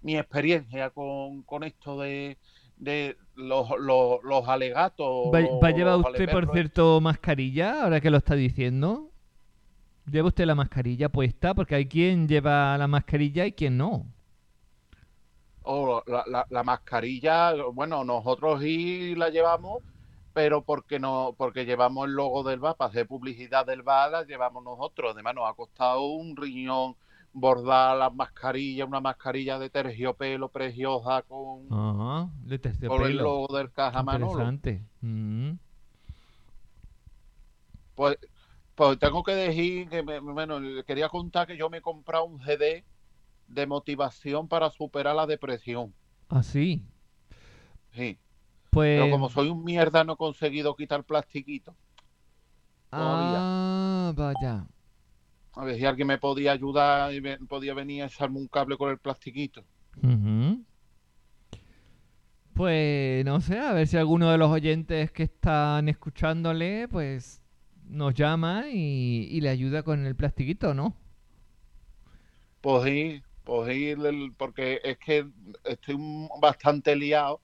mi 0.00 0.16
experiencia 0.16 0.88
con, 0.88 1.42
con 1.42 1.62
esto 1.62 1.98
de, 2.00 2.38
de 2.76 3.18
los, 3.34 3.68
los, 3.78 4.20
los 4.22 4.48
alegatos. 4.48 5.06
¿Va, 5.34 5.40
los- 5.40 5.50
va 5.62 5.68
a 5.68 5.70
llevar 5.72 5.98
los 5.98 6.06
usted, 6.06 6.30
por 6.30 6.50
cierto, 6.50 7.00
mascarilla, 7.02 7.82
ahora 7.84 8.00
que 8.00 8.08
lo 8.10 8.16
está 8.16 8.34
diciendo? 8.34 9.09
¿Lleva 10.04 10.28
usted 10.28 10.44
la 10.44 10.54
mascarilla 10.54 11.08
puesta? 11.08 11.54
Porque 11.54 11.74
hay 11.74 11.86
quien 11.88 12.28
lleva 12.28 12.76
la 12.76 12.86
mascarilla 12.86 13.46
y 13.46 13.52
quien 13.52 13.78
no. 13.78 14.06
O 15.62 16.02
la, 16.06 16.24
la- 16.26 16.46
la 16.50 16.62
mascarilla, 16.62 17.52
bueno, 17.72 18.02
nosotros 18.04 18.60
sí 18.62 19.14
la 19.14 19.28
llevamos, 19.28 19.82
pero 20.32 20.62
porque 20.64 20.98
no, 20.98 21.34
porque 21.36 21.64
llevamos 21.66 22.06
el 22.06 22.14
logo 22.14 22.42
del 22.42 22.60
bar, 22.60 22.76
para 22.76 22.90
hacer 22.90 23.06
publicidad 23.06 23.66
del 23.66 23.82
bar, 23.82 24.10
la 24.10 24.24
llevamos 24.24 24.62
nosotros. 24.64 25.12
Además, 25.12 25.34
nos 25.34 25.48
ha 25.50 25.54
costado 25.54 26.02
un 26.02 26.36
riñón 26.36 26.96
bordar 27.32 27.96
las 27.98 28.12
mascarillas, 28.14 28.88
una 28.88 29.00
mascarilla 29.00 29.58
de 29.58 29.70
terciopelo 29.70 30.48
preciosa 30.48 31.22
con, 31.22 31.66
Ajá, 31.70 32.30
de 32.44 32.58
con 32.86 33.02
el 33.04 33.18
logo 33.18 33.56
del 33.56 33.70
Caja 33.72 34.02
Manolo. 34.02 34.32
Interesante. 34.32 34.82
Mm. 35.02 35.50
Pues, 37.94 38.16
pues 38.74 38.98
tengo 38.98 39.22
que 39.22 39.32
decir 39.32 39.88
que, 39.88 40.02
me- 40.02 40.20
bueno, 40.20 40.58
quería 40.86 41.08
contar 41.08 41.46
que 41.46 41.56
yo 41.56 41.68
me 41.70 41.78
he 41.78 41.82
comprado 41.82 42.24
un 42.24 42.40
CD 42.42 42.84
de 43.46 43.66
motivación 43.66 44.48
para 44.48 44.70
superar 44.70 45.14
la 45.16 45.26
depresión. 45.26 45.92
Así. 46.28 46.82
Sí. 47.92 48.18
Pues. 48.70 49.00
Pero 49.00 49.10
como 49.10 49.28
soy 49.28 49.48
un 49.48 49.64
mierda, 49.64 50.04
no 50.04 50.12
he 50.12 50.16
conseguido 50.16 50.74
quitar 50.76 51.04
plastiquito. 51.04 51.74
todavía. 52.90 53.38
Ah, 53.42 54.12
vaya. 54.16 54.66
A 55.54 55.64
ver 55.64 55.76
si 55.76 55.84
alguien 55.84 56.06
me 56.08 56.18
podía 56.18 56.52
ayudar 56.52 57.12
y 57.12 57.20
me- 57.20 57.38
podía 57.38 57.74
venir 57.74 58.02
a 58.02 58.06
echarme 58.06 58.38
un 58.38 58.46
cable 58.48 58.76
con 58.76 58.90
el 58.90 58.98
plastiquito. 58.98 59.64
Pues 62.54 63.24
no 63.24 63.40
sé, 63.40 63.58
a 63.58 63.72
ver 63.72 63.86
si 63.86 63.96
alguno 63.96 64.30
de 64.30 64.38
los 64.38 64.50
oyentes 64.50 65.10
que 65.12 65.24
están 65.24 65.88
escuchándole, 65.88 66.88
pues 66.88 67.40
nos 67.90 68.14
llama 68.14 68.66
y, 68.70 69.28
y 69.30 69.40
le 69.40 69.48
ayuda 69.50 69.82
con 69.82 70.06
el 70.06 70.16
plastiquito, 70.16 70.74
¿no? 70.74 70.96
Pues 72.60 72.84
sí, 72.84 73.22
pues 73.44 73.72
sí, 73.72 73.94
porque 74.36 74.80
es 74.84 74.98
que 74.98 75.26
estoy 75.64 75.96
bastante 76.40 76.94
liado 76.96 77.40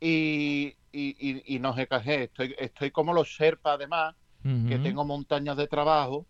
y, 0.00 0.76
y, 0.92 1.16
y, 1.30 1.56
y 1.56 1.58
no 1.60 1.74
sé 1.76 1.88
qué. 1.88 2.24
Estoy, 2.24 2.54
estoy 2.58 2.90
como 2.90 3.12
los 3.14 3.28
Sherpa 3.28 3.74
además, 3.74 4.16
que 4.64 4.78
tengo 4.78 5.04
montañas 5.04 5.56
de 5.56 5.68
trabajo 5.68 6.26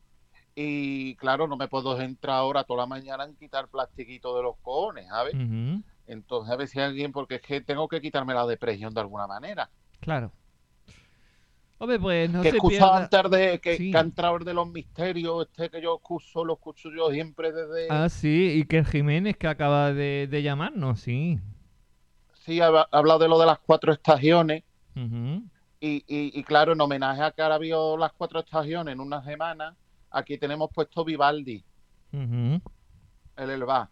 y 0.54 1.16
claro, 1.16 1.48
no 1.48 1.56
me 1.56 1.68
puedo 1.68 2.00
entrar 2.00 2.36
ahora 2.38 2.64
toda 2.64 2.82
la 2.82 2.86
mañana 2.86 3.24
en 3.24 3.36
quitar 3.36 3.68
plastiquito 3.68 4.36
de 4.36 4.42
los 4.44 4.56
cojones, 4.62 5.08
¿sabes? 5.08 5.38
Entonces 6.06 6.52
a 6.52 6.56
ver 6.56 6.68
si 6.68 6.80
alguien, 6.80 7.12
porque 7.12 7.36
es 7.36 7.42
que 7.42 7.60
tengo 7.62 7.88
que 7.88 8.00
quitarme 8.00 8.34
la 8.34 8.46
depresión 8.46 8.94
de 8.94 9.00
alguna 9.02 9.26
manera. 9.26 9.70
Claro. 10.00 10.32
Hombre, 11.82 11.98
pues 11.98 12.30
no 12.30 12.42
que 12.42 12.52
pierda. 12.68 12.96
antes 12.96 13.30
de 13.32 13.58
que, 13.58 13.76
Sí. 13.76 13.90
que 13.90 13.98
entrado 13.98 14.38
de 14.38 14.54
los 14.54 14.68
misterios, 14.68 15.48
este 15.48 15.68
que 15.68 15.82
yo 15.82 15.96
escucho, 15.96 16.44
lo 16.44 16.52
escucho 16.52 16.90
yo 16.96 17.10
siempre 17.10 17.50
desde... 17.50 17.88
Ah, 17.90 18.08
sí, 18.08 18.52
y 18.54 18.64
que 18.66 18.78
el 18.78 18.86
Jiménez 18.86 19.36
que 19.36 19.48
acaba 19.48 19.92
de, 19.92 20.28
de 20.30 20.42
llamarnos, 20.44 21.00
sí. 21.00 21.40
Sí, 22.34 22.60
ha, 22.60 22.68
ha 22.68 22.88
hablado 22.92 23.18
de 23.18 23.28
lo 23.28 23.36
de 23.36 23.46
las 23.46 23.58
cuatro 23.58 23.92
estaciones 23.92 24.62
y, 25.80 25.96
y, 26.06 26.38
y 26.38 26.44
claro, 26.44 26.72
en 26.74 26.80
homenaje 26.80 27.20
a 27.20 27.32
que 27.32 27.42
ahora 27.42 27.58
vio 27.58 27.96
las 27.96 28.12
cuatro 28.12 28.38
estaciones 28.38 28.92
en 28.92 29.00
una 29.00 29.20
semana, 29.24 29.74
aquí 30.12 30.38
tenemos 30.38 30.70
puesto 30.72 31.04
Vivaldi, 31.04 31.64
ujú, 32.12 32.60
el 33.38 33.50
Elba. 33.50 33.90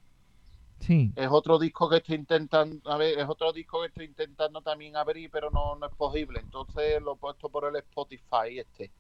Sí. 0.81 1.13
Es 1.15 1.29
otro 1.31 1.59
disco 1.59 1.89
que 1.91 1.99
estoy 1.99 2.17
intentando, 2.17 2.91
a 2.91 2.97
ver, 2.97 3.19
es 3.19 3.29
otro 3.29 3.53
disco 3.53 3.81
que 3.83 3.89
estoy 3.89 4.07
intentando 4.07 4.63
también 4.63 4.97
abrir, 4.97 5.31
pero 5.31 5.51
no, 5.51 5.77
no 5.77 5.87
es 5.87 5.95
posible. 5.95 6.41
Entonces 6.41 7.01
lo 7.03 7.15
he 7.15 7.17
puesto 7.17 7.49
por 7.51 7.67
el 7.69 7.77
Spotify 7.77 8.59
este. 8.59 8.91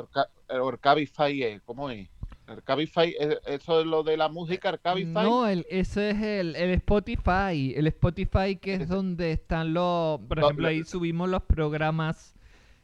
el, 0.00 0.08
Ca- 0.12 0.28
o 0.60 0.70
el 0.70 0.78
Cabify, 0.78 1.42
es, 1.42 1.62
¿cómo 1.62 1.90
es? 1.90 2.08
El 2.48 2.62
Cabify, 2.62 3.14
¿es- 3.18 3.38
¿eso 3.46 3.80
es 3.80 3.86
lo 3.86 4.02
de 4.02 4.16
la 4.16 4.28
música, 4.28 4.70
el 4.70 4.80
Cabify? 4.80 5.12
No, 5.24 5.46
el, 5.46 5.66
ese 5.70 6.10
es 6.10 6.22
el, 6.22 6.56
el 6.56 6.70
Spotify. 6.72 7.72
El 7.76 7.86
Spotify 7.88 8.56
que 8.56 8.74
es 8.74 8.88
donde 8.88 9.32
están 9.32 9.72
los... 9.74 10.20
Por 10.20 10.38
Lo- 10.38 10.46
ejemplo, 10.46 10.62
lo- 10.64 10.68
ahí 10.68 10.84
subimos 10.84 11.28
los 11.28 11.42
programas 11.42 12.34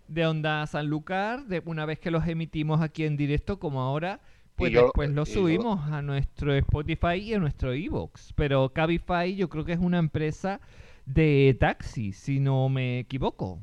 de 0.09 0.27
Onda 0.27 0.67
Sanlúcar. 0.67 1.45
De, 1.47 1.63
una 1.65 1.87
vez 1.87 1.99
que 1.99 2.11
los 2.11 2.27
emitimos 2.27 2.81
aquí 2.81 3.05
en 3.05 3.17
directo, 3.17 3.59
como 3.59 3.81
ahora, 3.83 4.21
pues 4.57 4.73
yo- 4.73 4.83
después 4.85 5.11
yo- 5.15 5.25
subimos 5.25 5.81
a 5.91 6.03
nuestro 6.03 6.55
Spotify 6.55 7.15
y 7.17 7.35
a 7.35 7.39
nuestro 7.39 7.73
Evox. 7.73 8.33
Pero 8.35 8.73
Cabify 8.73 9.35
yo 9.35 9.49
creo 9.49 9.65
que 9.65 9.73
es 9.73 9.79
una 9.81 9.99
empresa 9.99 10.61
de 11.07 11.57
taxi, 11.59 12.13
si 12.13 12.39
no 12.41 12.69
me 12.69 13.01
equivoco. 13.01 13.59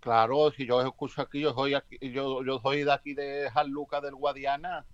Claro, 0.00 0.50
si 0.50 0.66
yo 0.66 0.80
escucho 0.82 1.22
aquí, 1.22 1.40
yo 1.40 1.54
soy 1.54 1.74
aquí, 1.74 1.96
yo, 2.12 2.44
yo 2.44 2.58
soy 2.60 2.82
de 2.84 2.92
aquí 2.92 3.14
de 3.14 3.48
Sanluca 3.52 4.00
del 4.00 4.14
Guadiana, 4.16 4.84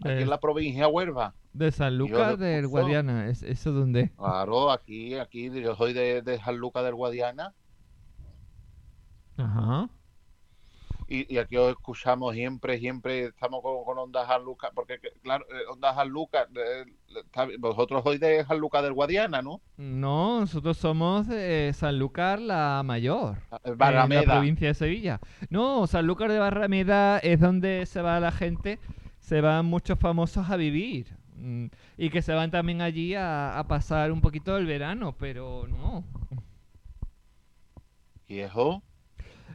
aquí 0.00 0.08
De, 0.14 0.22
en 0.22 0.28
la 0.30 0.38
provincia 0.40 0.86
de 0.86 0.92
Huelva. 0.92 1.34
de 1.54 1.72
Sanlúcar 1.72 2.36
del 2.36 2.64
escucho. 2.66 2.82
Guadiana. 2.82 3.28
¿Es, 3.28 3.42
¿Eso 3.42 3.72
dónde? 3.72 4.10
Claro, 4.16 4.70
aquí, 4.70 5.14
aquí, 5.14 5.50
yo 5.60 5.74
soy 5.74 5.92
de, 5.94 6.20
de 6.22 6.38
Sanluca 6.38 6.82
del 6.82 6.94
Guadiana 6.94 7.54
Ajá. 9.36 9.88
Y, 11.08 11.34
y 11.34 11.38
aquí 11.38 11.56
os 11.56 11.70
escuchamos 11.70 12.34
siempre, 12.34 12.78
siempre 12.78 13.26
estamos 13.26 13.62
con, 13.62 13.82
con 13.84 13.98
Onda 13.98 14.26
Sanluca, 14.26 14.70
porque 14.74 14.98
que- 15.00 15.12
claro, 15.22 15.44
eh, 15.50 15.64
Onda 15.70 15.94
eh, 16.54 16.84
está 17.24 17.46
bien, 17.46 17.60
vosotros 17.60 18.02
sois 18.04 18.20
de 18.20 18.44
Sanluca 18.44 18.82
del 18.82 18.92
Guadiana, 18.92 19.40
¿no? 19.40 19.60
No, 19.78 20.40
nosotros 20.40 20.76
somos 20.76 21.26
de 21.26 21.72
Sanlúcar 21.74 22.40
la 22.40 22.82
Mayor. 22.84 23.38
Eh, 23.52 23.56
en 23.64 23.70
la 23.70 23.76
Barrameda. 23.76 24.34
provincia 24.34 24.68
de 24.68 24.74
Sevilla. 24.74 25.20
No, 25.50 25.86
Sanlúcar 25.86 26.30
de 26.30 26.38
Barrameda 26.38 27.18
es 27.18 27.40
donde 27.40 27.86
se 27.86 28.02
va 28.02 28.20
la 28.20 28.32
gente, 28.32 28.78
se 29.18 29.40
van 29.40 29.64
muchos 29.66 29.98
famosos 29.98 30.50
a 30.50 30.56
vivir. 30.56 31.16
mm, 31.36 31.66
Y 31.96 32.10
que 32.10 32.20
se 32.22 32.34
van 32.34 32.50
también 32.50 32.82
allí 32.82 33.14
a, 33.14 33.58
a 33.58 33.66
pasar 33.66 34.12
un 34.12 34.20
poquito 34.20 34.56
el 34.58 34.66
verano, 34.66 35.14
pero 35.18 35.66
no. 35.68 36.04
¿Y 38.28 38.40
eso? 38.40 38.82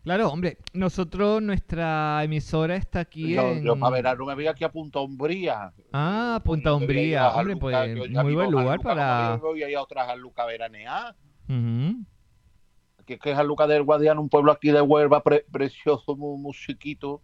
Claro, 0.04 0.28
hombre, 0.30 0.58
nosotros, 0.74 1.42
nuestra 1.42 2.22
emisora 2.26 2.76
está 2.76 3.00
aquí 3.00 3.36
Yo, 3.36 3.42
en... 3.42 3.63
yo 3.63 3.80
para 3.80 3.96
verano 3.96 4.26
me 4.26 4.36
voy 4.36 4.48
aquí 4.48 4.66
a 4.66 4.70
Punta 4.72 5.00
Umbría. 5.00 5.72
Ah, 5.94 6.42
Punta 6.44 6.72
Yo 6.72 6.78
Umbría, 6.78 7.30
hombre, 7.30 7.56
pues 7.56 8.10
yo 8.12 8.22
muy 8.22 8.34
buen 8.34 8.48
en 8.48 8.52
lugar 8.52 8.68
Sanlúcar, 8.82 8.96
para... 8.96 9.38
me 9.38 9.42
voy 9.42 9.63
a 9.63 9.70
ir 9.70 9.78
a 9.78 9.82
otra 9.82 10.06
Sanlúcar 10.06 10.44
a 10.44 10.48
veranear. 10.48 11.16
Ujú, 11.48 12.04
que 13.06 13.13
es 13.13 13.20
que 13.20 13.34
Sanlúcar 13.34 13.70
del 13.70 13.84
Guadiana, 13.84 14.20
un 14.20 14.30
pueblo 14.30 14.52
aquí 14.52 14.72
de 14.72 14.82
Huelva 14.82 15.24
pre- 15.24 15.46
precioso, 15.50 16.18
muy, 16.18 16.38
muy 16.38 16.54
chiquito, 16.54 17.22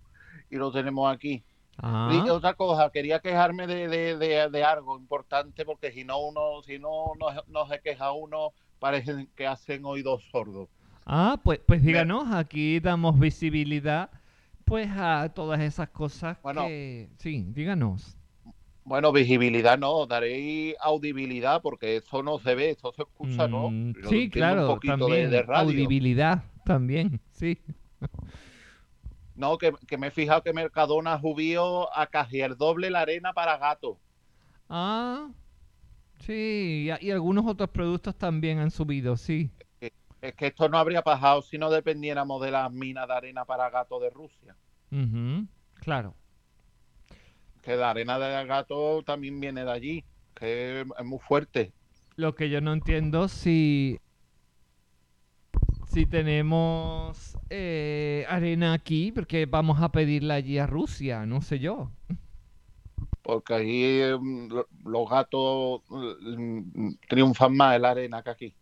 y 0.50 0.56
lo 0.56 0.72
tenemos 0.72 1.14
aquí. 1.14 1.44
Ah, 1.82 2.10
Y 2.26 2.30
otra 2.30 2.54
cosa, 2.54 2.90
quería 2.92 3.20
quejarme 3.20 3.68
de, 3.68 3.88
de, 3.90 4.18
de, 4.18 4.50
de 4.50 4.64
algo 4.64 4.98
importante, 4.98 5.66
porque 5.66 5.92
si 5.92 6.06
no 6.06 6.20
uno, 6.20 6.62
si 6.64 6.80
no, 6.80 7.14
no, 7.20 7.28
no 7.48 7.68
se 7.68 7.80
queja 7.82 8.12
uno, 8.14 8.54
parece 8.80 9.28
que 9.36 9.48
hacen 9.48 9.84
oídos 9.84 10.24
sordos. 10.32 10.70
Ah, 11.10 11.40
pues, 11.44 11.60
pues 11.66 11.82
díganos, 11.84 12.32
aquí 12.34 12.80
damos 12.80 13.20
visibilidad 13.20 14.10
pues 14.66 14.88
a 14.92 15.30
todas 15.34 15.60
esas 15.62 15.90
cosas 15.90 16.38
Bueno. 16.44 16.68
que... 16.68 17.10
Sí, 17.18 17.44
díganos. 17.50 18.16
Bueno, 18.84 19.12
visibilidad 19.12 19.78
no, 19.80 20.06
daréis 20.06 20.76
audibilidad, 20.80 21.62
porque 21.62 21.98
eso 21.98 22.22
no 22.24 22.38
se 22.40 22.54
ve, 22.56 22.72
eso 22.72 22.92
se 22.94 23.02
escucha, 23.02 23.48
¿no? 23.48 23.70
Mm, 23.70 23.94
Yo 24.04 24.10
sí, 24.10 24.30
claro, 24.30 24.74
un 24.74 24.80
de- 24.80 24.88
también. 24.88 25.30
de 25.32 25.42
radio. 25.42 25.62
Audibilidad, 25.72 26.44
también, 26.64 27.20
sí. 27.32 27.58
No, 29.36 29.58
que, 29.58 29.74
que 29.88 29.98
me 29.98 30.08
he 30.08 30.12
fijado 30.12 30.44
que 30.44 30.54
Mercadona 30.54 31.20
subió 31.20 31.96
a 31.98 32.08
casi 32.08 32.42
el 32.42 32.58
doble 32.58 32.90
la 32.90 33.02
arena 33.02 33.34
para 33.34 33.58
gatos. 33.58 33.98
Ah, 34.70 35.30
sí, 36.20 36.90
y 37.02 37.12
algunos 37.12 37.46
otros 37.48 37.70
productos 37.70 38.16
también 38.16 38.60
han 38.60 38.70
subido, 38.72 39.18
sí. 39.18 39.50
Es 40.22 40.36
que 40.36 40.48
esto 40.48 40.68
no 40.68 40.78
habría 40.78 41.02
pasado 41.02 41.42
si 41.42 41.58
no 41.58 41.70
dependiéramos 41.70 42.42
de 42.42 42.52
las 42.52 42.72
minas 42.72 43.08
de 43.08 43.14
arena 43.14 43.46
para 43.46 43.70
gato 43.70 44.00
de 44.00 44.10
Rusia. 44.10 44.56
Claro. 45.76 46.14
Que 47.62 47.76
la 47.76 47.92
arena 47.92 48.20
de 48.20 48.46
gato 48.46 49.02
también 49.04 49.40
viene 49.40 49.64
de 49.64 49.72
allí, 49.72 50.04
que 50.36 50.82
es 50.82 51.06
muy 51.06 51.20
fuerte. 51.20 51.72
Lo 52.16 52.36
que 52.36 52.50
yo 52.50 52.60
no 52.60 52.74
entiendo 52.74 53.28
si 53.28 54.00
si 55.88 56.06
tenemos 56.06 57.36
eh, 57.50 58.26
arena 58.30 58.74
aquí, 58.74 59.12
porque 59.12 59.46
vamos 59.48 59.82
a 59.82 59.90
pedirla 59.92 60.36
allí 60.36 60.60
a 60.60 60.68
Rusia, 60.68 61.26
no 61.26 61.42
sé 61.42 61.60
yo. 61.60 61.92
Porque 63.24 63.54
allí 63.54 63.84
eh, 63.84 64.18
lo- 64.50 64.68
los 64.86 65.10
gatos 65.10 65.82
mm, 65.90 66.90
triunfan 67.08 67.56
más 67.56 67.76
en 67.76 67.82
la 67.82 67.92
arena 67.92 68.22
que 68.22 68.30
aquí. 68.30 68.56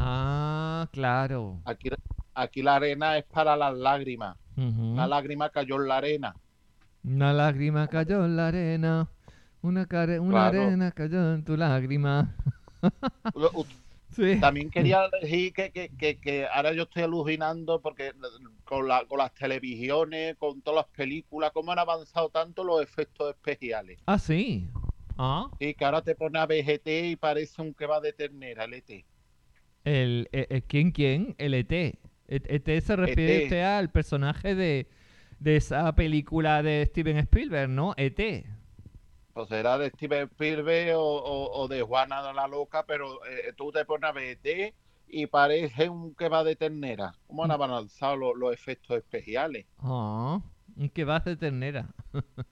Ah, 0.00 0.88
claro. 0.92 1.60
Aquí, 1.64 1.90
aquí 2.34 2.62
la 2.62 2.76
arena 2.76 3.18
es 3.18 3.24
para 3.24 3.56
las 3.56 3.76
lágrimas. 3.76 4.36
Ujú. 4.56 4.92
Una 4.92 5.06
lágrima 5.08 5.50
cayó 5.50 5.76
en 5.76 5.88
la 5.88 5.96
arena. 5.96 6.36
Una 7.02 7.32
lágrima 7.32 7.88
cayó 7.88 8.24
en 8.24 8.36
la 8.36 8.48
arena. 8.48 9.08
Una, 9.60 9.86
care- 9.86 10.20
una 10.20 10.50
Claro. 10.50 10.62
arena 10.62 10.92
cayó 10.92 11.34
en 11.34 11.44
tu 11.44 11.56
lágrima. 11.56 12.34
Sí. 14.10 14.40
También 14.40 14.70
quería 14.70 15.02
decir 15.20 15.52
que, 15.52 15.70
que, 15.70 15.90
que, 15.90 16.18
que 16.18 16.46
ahora 16.52 16.72
yo 16.72 16.84
estoy 16.84 17.02
alucinando 17.04 17.80
porque 17.80 18.12
con, 18.64 18.88
la, 18.88 19.04
con 19.06 19.18
las 19.18 19.32
televisiones, 19.34 20.34
con 20.38 20.60
todas 20.62 20.86
las 20.86 20.96
películas, 20.96 21.52
cómo 21.52 21.70
han 21.72 21.78
avanzado 21.78 22.28
tanto 22.30 22.64
los 22.64 22.82
efectos 22.82 23.30
especiales. 23.30 24.00
Ah, 24.06 24.18
sí. 24.18 24.66
Ah, 25.18 25.48
Y 25.60 25.74
que 25.74 25.84
ahora 25.84 26.02
te 26.02 26.14
pone 26.14 26.38
a 26.38 26.46
BGT 26.46 26.86
y 27.10 27.16
parece 27.16 27.60
un 27.62 27.74
que 27.74 27.86
va 27.86 28.00
de 28.00 28.12
ternera, 28.12 28.64
ET. 28.64 29.04
El, 29.84 30.28
el- 30.32 30.46
el- 30.50 30.62
¿quién, 30.64 30.90
quién? 30.92 31.34
El 31.38 31.54
ET. 31.54 31.72
E- 31.72 31.96
ET 32.28 32.80
se 32.82 32.96
refiere 32.96 33.36
ET. 33.38 33.42
usted 33.44 33.62
al 33.62 33.90
personaje 33.90 34.54
de, 34.54 34.88
de 35.40 35.56
esa 35.56 35.94
película 35.94 36.62
de 36.62 36.86
Steven 36.86 37.18
Spielberg, 37.18 37.70
¿no? 37.70 37.94
E 37.96 38.06
ET. 38.06 38.46
Pues 39.32 39.48
será 39.48 39.78
de 39.78 39.90
Steven 39.90 40.24
Spielberg 40.32 40.96
o, 40.96 41.00
o- 41.02 41.60
o 41.62 41.68
de 41.68 41.82
Juana 41.82 42.32
la 42.32 42.46
Loca, 42.48 42.84
pero 42.86 43.24
eh, 43.24 43.52
tú 43.56 43.70
te 43.72 43.84
pones 43.84 44.10
a 44.10 44.12
BGT 44.12 44.74
y 45.08 45.26
parece 45.26 45.88
un 45.88 46.14
que 46.14 46.28
va 46.28 46.44
de 46.44 46.56
ternera. 46.56 47.14
¿Cómo 47.26 47.44
han 47.44 47.50
avanzado 47.52 48.16
los, 48.16 48.36
los 48.36 48.52
efectos 48.52 48.96
especiales? 48.98 49.66
Ah, 49.78 50.40
un 50.76 50.88
que 50.90 51.04
va 51.04 51.20
de 51.20 51.36
ternera. 51.36 51.88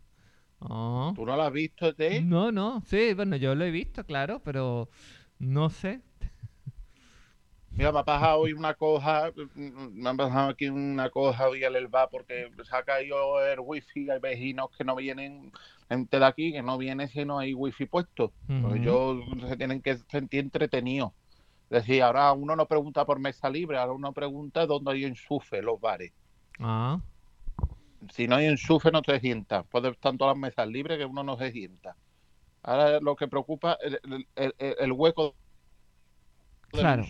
Ah. 0.60 1.12
¿Tú 1.14 1.26
no 1.26 1.36
lo 1.36 1.42
has 1.42 1.52
visto, 1.52 1.86
ET? 1.88 2.22
No, 2.22 2.50
no, 2.52 2.80
sí, 2.86 3.12
bueno, 3.14 3.36
yo 3.36 3.54
lo 3.54 3.64
he 3.64 3.70
visto, 3.70 4.04
claro, 4.06 4.40
pero 4.42 4.88
no 5.38 5.68
sé. 5.70 6.00
Mira, 7.76 7.92
me 7.92 7.98
ha 7.98 8.04
pasado 8.04 8.40
hoy 8.40 8.54
una 8.54 8.72
cosa, 8.72 9.30
mm, 9.54 10.00
me 10.02 10.08
ha 10.08 10.14
pasado 10.14 10.48
aquí 10.48 10.66
una 10.68 11.10
cosa 11.10 11.46
hoy 11.46 11.62
al 11.62 11.88
bar 11.88 12.08
porque 12.10 12.50
se 12.62 12.74
ha 12.74 12.82
caído 12.82 13.44
el 13.46 13.60
wifi, 13.60 14.08
hay 14.10 14.18
vecinos 14.18 14.70
que 14.76 14.82
no 14.82 14.96
vienen, 14.96 15.52
gente 15.88 16.18
de 16.18 16.24
aquí 16.24 16.52
que 16.52 16.62
no 16.62 16.78
viene 16.78 17.06
si 17.08 17.24
no 17.26 17.38
hay 17.38 17.52
wifi 17.52 17.84
puesto. 17.84 18.32
Pues 18.46 18.64
Ujú. 18.64 18.76
ellos 18.76 19.24
se 19.46 19.56
tienen 19.58 19.82
que 19.82 19.98
sentir 20.10 20.40
entretenidos. 20.40 21.12
Es 21.68 21.82
decir, 21.84 22.02
ahora 22.02 22.32
uno 22.32 22.56
no 22.56 22.64
pregunta 22.66 23.04
por 23.04 23.18
mesa 23.18 23.50
libre, 23.50 23.76
ahora 23.76 23.92
uno 23.92 24.12
pregunta 24.12 24.64
dónde 24.64 24.92
hay 24.92 25.04
enchufe 25.04 25.58
en 25.58 25.66
los 25.66 25.78
bares. 25.78 26.12
Ah, 26.60 26.98
Si 28.10 28.26
no 28.26 28.36
hay 28.36 28.46
enchufe 28.46 28.90
no 28.90 29.02
te 29.02 29.20
sientas, 29.20 29.66
puede 29.66 29.90
estar 29.90 30.16
todas 30.16 30.34
las 30.34 30.40
mesas 30.40 30.68
libres 30.68 30.96
que 30.96 31.04
uno 31.04 31.22
no 31.24 31.36
se 31.36 31.50
sienta. 31.52 31.94
Ahora 32.62 33.00
lo 33.00 33.16
que 33.16 33.28
preocupa 33.28 33.76
el- 33.82 34.00
el- 34.34 34.54
el 34.78 34.92
hueco 34.92 35.34
del 36.72 36.80
Claro. 36.80 37.02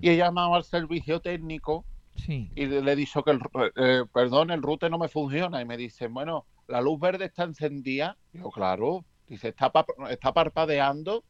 Y 0.00 0.08
he 0.10 0.16
llamado 0.16 0.54
al 0.54 0.64
servicio 0.64 1.20
técnico 1.20 1.84
sí. 2.16 2.50
y 2.54 2.66
le 2.66 2.92
he 2.92 2.96
dicho 2.96 3.22
que, 3.22 3.32
el, 3.32 3.40
eh, 3.76 4.04
perdón, 4.12 4.50
el 4.50 4.62
router 4.62 4.90
no 4.90 4.98
me 4.98 5.08
funciona. 5.08 5.60
Y 5.60 5.64
me 5.64 5.76
dice, 5.76 6.06
bueno, 6.08 6.46
la 6.68 6.80
luz 6.80 6.98
verde 7.00 7.26
está 7.26 7.44
encendida. 7.44 8.16
Y 8.32 8.38
yo, 8.38 8.50
claro. 8.50 9.04
Dice, 9.26 9.48
está, 9.48 9.70
pa- 9.70 9.86
está 10.10 10.32
parpadeando. 10.32 11.24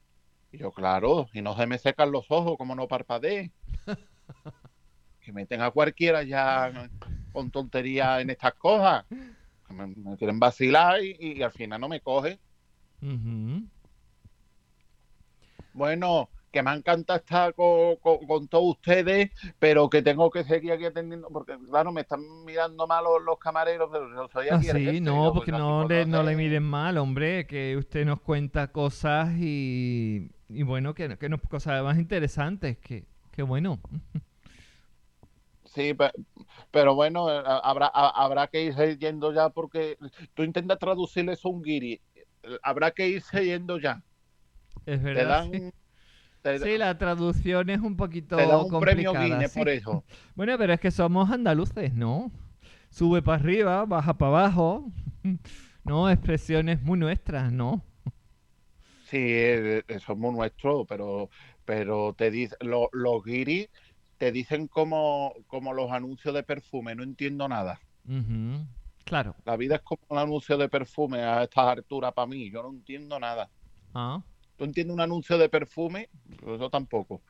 Y 0.52 0.58
yo, 0.58 0.70
claro. 0.72 1.28
Y 1.32 1.42
no 1.42 1.56
se 1.56 1.66
me 1.66 1.78
secan 1.78 2.12
los 2.12 2.30
ojos 2.30 2.56
como 2.58 2.74
no 2.74 2.86
parpadee. 2.88 3.50
que 5.20 5.32
meten 5.32 5.62
a 5.62 5.70
cualquiera 5.70 6.22
ya 6.22 6.90
con 7.32 7.50
tontería 7.50 8.20
en 8.20 8.30
estas 8.30 8.54
cosas. 8.54 9.04
Me, 9.70 9.86
me 9.86 10.16
quieren 10.18 10.38
vacilar 10.38 11.02
y, 11.02 11.16
y 11.18 11.42
al 11.42 11.50
final 11.50 11.80
no 11.80 11.88
me 11.88 12.00
coge. 12.00 12.38
Bueno, 15.72 16.28
que 16.54 16.62
me 16.62 16.72
encanta 16.72 17.16
estar 17.16 17.54
con, 17.54 17.96
con- 17.98 18.26
con 18.26 18.48
todos 18.48 18.76
ustedes, 18.76 19.30
pero 19.58 19.90
que 19.90 20.02
tengo 20.02 20.30
que 20.30 20.44
seguir 20.44 20.72
aquí 20.72 20.86
atendiendo, 20.86 21.28
porque 21.30 21.58
claro, 21.70 21.92
me 21.92 22.02
están 22.02 22.22
mirando 22.44 22.86
mal 22.86 23.04
los, 23.04 23.22
los 23.22 23.38
camareros, 23.38 23.90
pero 23.92 24.08
yo 24.14 24.28
soy 24.32 24.48
Ah, 24.48 24.62
aquí 24.62 24.68
el 24.68 24.78
sí, 24.78 25.00
no, 25.00 25.32
porque 25.32 25.52
pues, 25.52 25.64
no 25.64 25.84
le, 25.86 26.04
no 26.04 26.22
le 26.22 26.36
miren 26.36 26.62
mal, 26.62 26.98
hombre, 26.98 27.46
que 27.46 27.76
usted 27.78 28.04
nos 28.04 28.20
cuenta 28.20 28.72
cosas 28.72 29.30
y, 29.38 30.30
y 30.50 30.62
bueno, 30.64 30.94
que, 30.94 31.16
que 31.16 31.28
nos 31.30 31.40
cosas 31.48 31.82
más 31.82 31.98
interesantes, 31.98 32.76
que, 32.78 33.06
que 33.32 33.42
bueno. 33.42 33.80
Sí, 35.64 35.94
pe- 35.94 36.12
pero, 36.70 36.94
bueno, 36.94 37.30
eh, 37.30 37.42
habrá, 37.64 37.86
ha- 37.94 38.24
habrá 38.24 38.48
que 38.48 38.62
irse 38.64 38.98
yendo 38.98 39.32
ya 39.32 39.50
porque 39.50 39.98
tú 40.34 40.42
intentas 40.42 40.78
traducirle 40.78 41.32
eso 41.32 41.48
a 41.48 41.52
un 41.52 41.62
guiri. 41.62 42.00
Habrá 42.62 42.90
que 42.92 43.08
irse 43.08 43.44
yendo 43.46 43.78
ya. 43.78 44.02
Es 44.86 45.02
Te 45.12 45.24
verdad. 45.24 45.30
dan, 45.30 45.50
sí. 45.50 45.70
Te, 46.44 46.58
Sí, 46.58 46.78
la 46.78 46.96
traducción 46.98 47.70
es 47.70 47.80
un 47.80 47.96
poquito 47.96 48.36
te 48.36 48.46
dan 48.46 48.60
un 48.60 48.78
premio. 48.78 49.12
Guinness 49.12 49.52
sí. 49.52 49.60
por 49.60 49.68
eso. 49.68 50.04
Bueno, 50.36 50.56
pero 50.58 50.72
es 50.74 50.80
que 50.80 50.90
somos 50.90 51.30
andaluces, 51.30 51.92
¿no? 51.94 52.30
Sube 52.90 53.22
para 53.22 53.38
arriba, 53.42 53.84
baja 53.86 54.14
para 54.18 54.30
abajo. 54.30 54.86
No, 55.84 56.08
expresiones 56.08 56.80
muy 56.82 56.98
nuestras, 56.98 57.52
¿no? 57.52 57.84
Sí, 59.02 59.18
eh, 59.20 59.82
eh, 59.86 60.00
somos 60.00 60.32
nuestros, 60.34 60.86
pero, 60.88 61.28
pero 61.64 62.14
te 62.14 62.30
dice, 62.30 62.56
lo- 62.60 62.88
los 62.92 63.22
guiris 63.22 63.68
te 64.16 64.32
dicen 64.32 64.66
como, 64.68 65.34
como 65.46 65.72
los 65.74 65.90
anuncios 65.92 66.34
de 66.34 66.42
perfume, 66.42 66.94
no 66.94 67.02
entiendo 67.02 67.48
nada. 67.48 67.82
Claro. 69.04 69.36
La 69.44 69.56
vida 69.56 69.76
es 69.76 69.82
como 69.82 70.02
un 70.08 70.18
anuncio 70.18 70.58
de 70.58 70.68
perfume 70.68 71.20
a 71.22 71.44
estas 71.44 71.66
alturas 71.68 72.12
para 72.12 72.26
mí, 72.26 72.50
yo 72.50 72.62
no 72.62 72.70
entiendo 72.70 73.18
nada. 73.18 73.50
Ah, 73.94 74.22
¿Tú 74.56 74.64
entiendes 74.64 74.94
un 74.94 75.00
anuncio 75.00 75.36
de 75.38 75.48
perfume? 75.48 76.08
Pues 76.40 76.60
Yo 76.60 76.70
tampoco. 76.70 77.22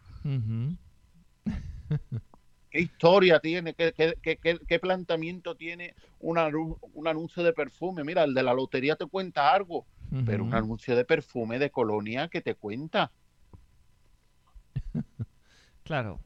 ¿Qué 2.71 2.81
historia 2.81 3.39
tiene? 3.39 3.75
¿Qué, 3.75 3.93
qué- 3.97 4.15
qué- 4.21 4.59
qué- 4.67 4.79
planteamiento 4.81 5.55
tiene 5.57 5.95
un, 6.19 6.39
un 6.93 7.09
anuncio 7.09 7.43
de 7.43 7.53
perfume? 7.53 8.03
Mira, 8.05 8.25
el 8.25 8.35
de 8.35 8.43
la 8.43 8.53
lotería 8.53 8.97
te 8.97 9.07
cuenta 9.07 9.53
algo, 9.53 9.87
pero 10.27 10.45
un 10.45 10.55
anuncio 10.55 10.97
de 10.97 11.05
perfume 11.05 11.59
de 11.59 11.71
colonia 11.71 12.29
que 12.29 12.41
te 12.41 12.55
cuenta. 12.57 13.13
Claro. 15.85 16.19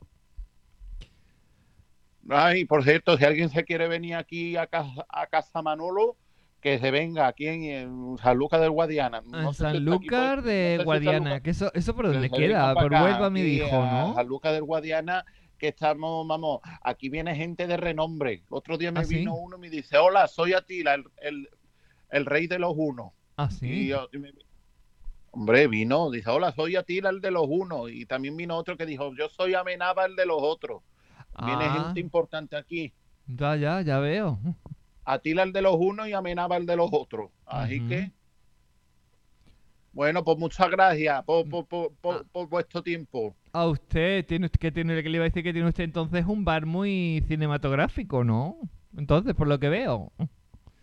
Ay, 2.31 2.65
por 2.65 2.85
cierto, 2.85 3.17
si 3.17 3.25
alguien 3.25 3.49
se 3.49 3.65
quiere 3.65 3.89
venir 3.89 4.15
aquí 4.15 4.57
a 4.57 4.67
casa, 4.67 5.05
a 5.09 5.27
casa 5.27 5.63
Manolo, 5.63 6.17
que 6.61 6.79
se 6.79 6.91
venga 6.91 7.27
aquí 7.29 7.47
en, 7.47 7.63
en 7.65 8.19
San 8.19 8.37
Lucas 8.37 8.61
del 8.61 8.71
Guadiana. 8.71 9.23
No 9.25 9.49
En 9.49 9.55
San 9.55 9.85
Lucas 9.85 10.45
de 10.45 10.75
no 10.75 10.81
sé 10.81 10.85
Guadiana, 10.85 11.41
que 11.41 11.51
eso, 11.51 11.71
eso 11.75 11.95
por 11.95 12.13
dónde 12.13 12.31
queda, 12.31 12.75
por 12.75 12.93
Huelva 12.93 13.31
me 13.31 13.43
dijo, 13.43 13.71
¿no? 13.87 14.15
San 14.15 14.27
Lucas 14.27 14.53
del 14.53 14.65
Guadiana, 14.65 15.25
que 15.57 15.69
estamos, 15.69 16.27
vamos, 16.27 16.61
aquí 16.83 17.09
viene 17.09 17.35
gente 17.37 17.67
de 17.67 17.77
renombre. 17.77 18.45
Otro 18.49 18.77
día 18.79 18.91
me 18.93 19.01
¿Ah, 19.01 19.05
sí? 19.05 19.19
vino 19.19 19.35
uno 19.35 19.57
y 19.57 19.61
me 19.61 19.71
dice, 19.71 19.99
hola, 19.99 20.27
soy 20.29 20.53
Atila, 20.53 20.95
el, 20.95 21.05
el, 21.21 21.49
el 22.11 22.27
rey 22.27 22.47
de 22.47 22.59
los 22.59 22.75
unos. 22.77 23.13
Ah, 23.37 23.49
Y 23.51 23.55
sí. 23.55 23.87
yo- 23.89 24.09
y 24.13 24.19
me- 24.19 24.33
hombre, 25.31 25.69
vino, 25.69 26.11
dice, 26.11 26.31
hola, 26.31 26.53
soy 26.53 26.75
Atila, 26.77 27.11
el 27.11 27.21
de 27.21 27.31
los 27.31 27.47
unos. 27.49 27.91
Y 27.93 28.07
también 28.07 28.37
vino 28.37 28.57
otro 28.57 28.77
que 28.77 28.87
dijo, 28.87 29.15
yo 29.17 29.29
soy 29.29 29.55
Amenaba, 29.55 30.05
el 30.07 30.17
de 30.17 30.27
los 30.27 30.39
otros. 30.41 30.83
Viene 31.45 31.67
Ah, 31.67 31.71
gente 31.71 32.01
importante 32.01 32.57
aquí. 32.57 32.93
ya, 33.27 33.55
ya, 33.57 33.81
ya 33.83 33.99
veo. 34.01 34.41
Atila 35.13 35.43
el 35.43 35.53
de 35.53 35.63
los 35.63 35.77
unos 35.77 36.07
y 36.09 36.13
Amenaba 36.13 36.57
el 36.57 36.67
de 36.67 36.77
los 36.77 36.91
otros. 36.93 37.31
Así 37.47 37.81
que, 37.89 38.11
bueno, 39.93 40.23
pues 40.23 40.39
muchas 40.39 40.71
gracias 40.71 41.25
por, 41.25 41.49
por, 41.49 41.67
por, 41.67 41.93
por- 41.97 42.17
Ah. 42.17 42.25
por 42.31 42.49
vuestro 42.49 42.83
tiempo. 42.83 43.35
A 43.53 43.67
usted, 43.67 44.25
tiene 44.27 44.49
que 44.51 44.71
tiene 44.71 45.03
que 45.03 45.09
le 45.09 45.17
iba 45.17 45.25
a 45.25 45.29
decir 45.29 45.43
que 45.43 45.53
tiene 45.53 45.69
usted 45.69 45.85
entonces 45.85 46.25
un 46.27 46.45
bar 46.45 46.67
muy 46.67 47.25
cinematográfico, 47.27 48.23
¿no? 48.23 48.57
Entonces, 48.97 49.35
por 49.35 49.49
lo 49.49 49.59
que 49.59 49.69
veo. 49.69 50.13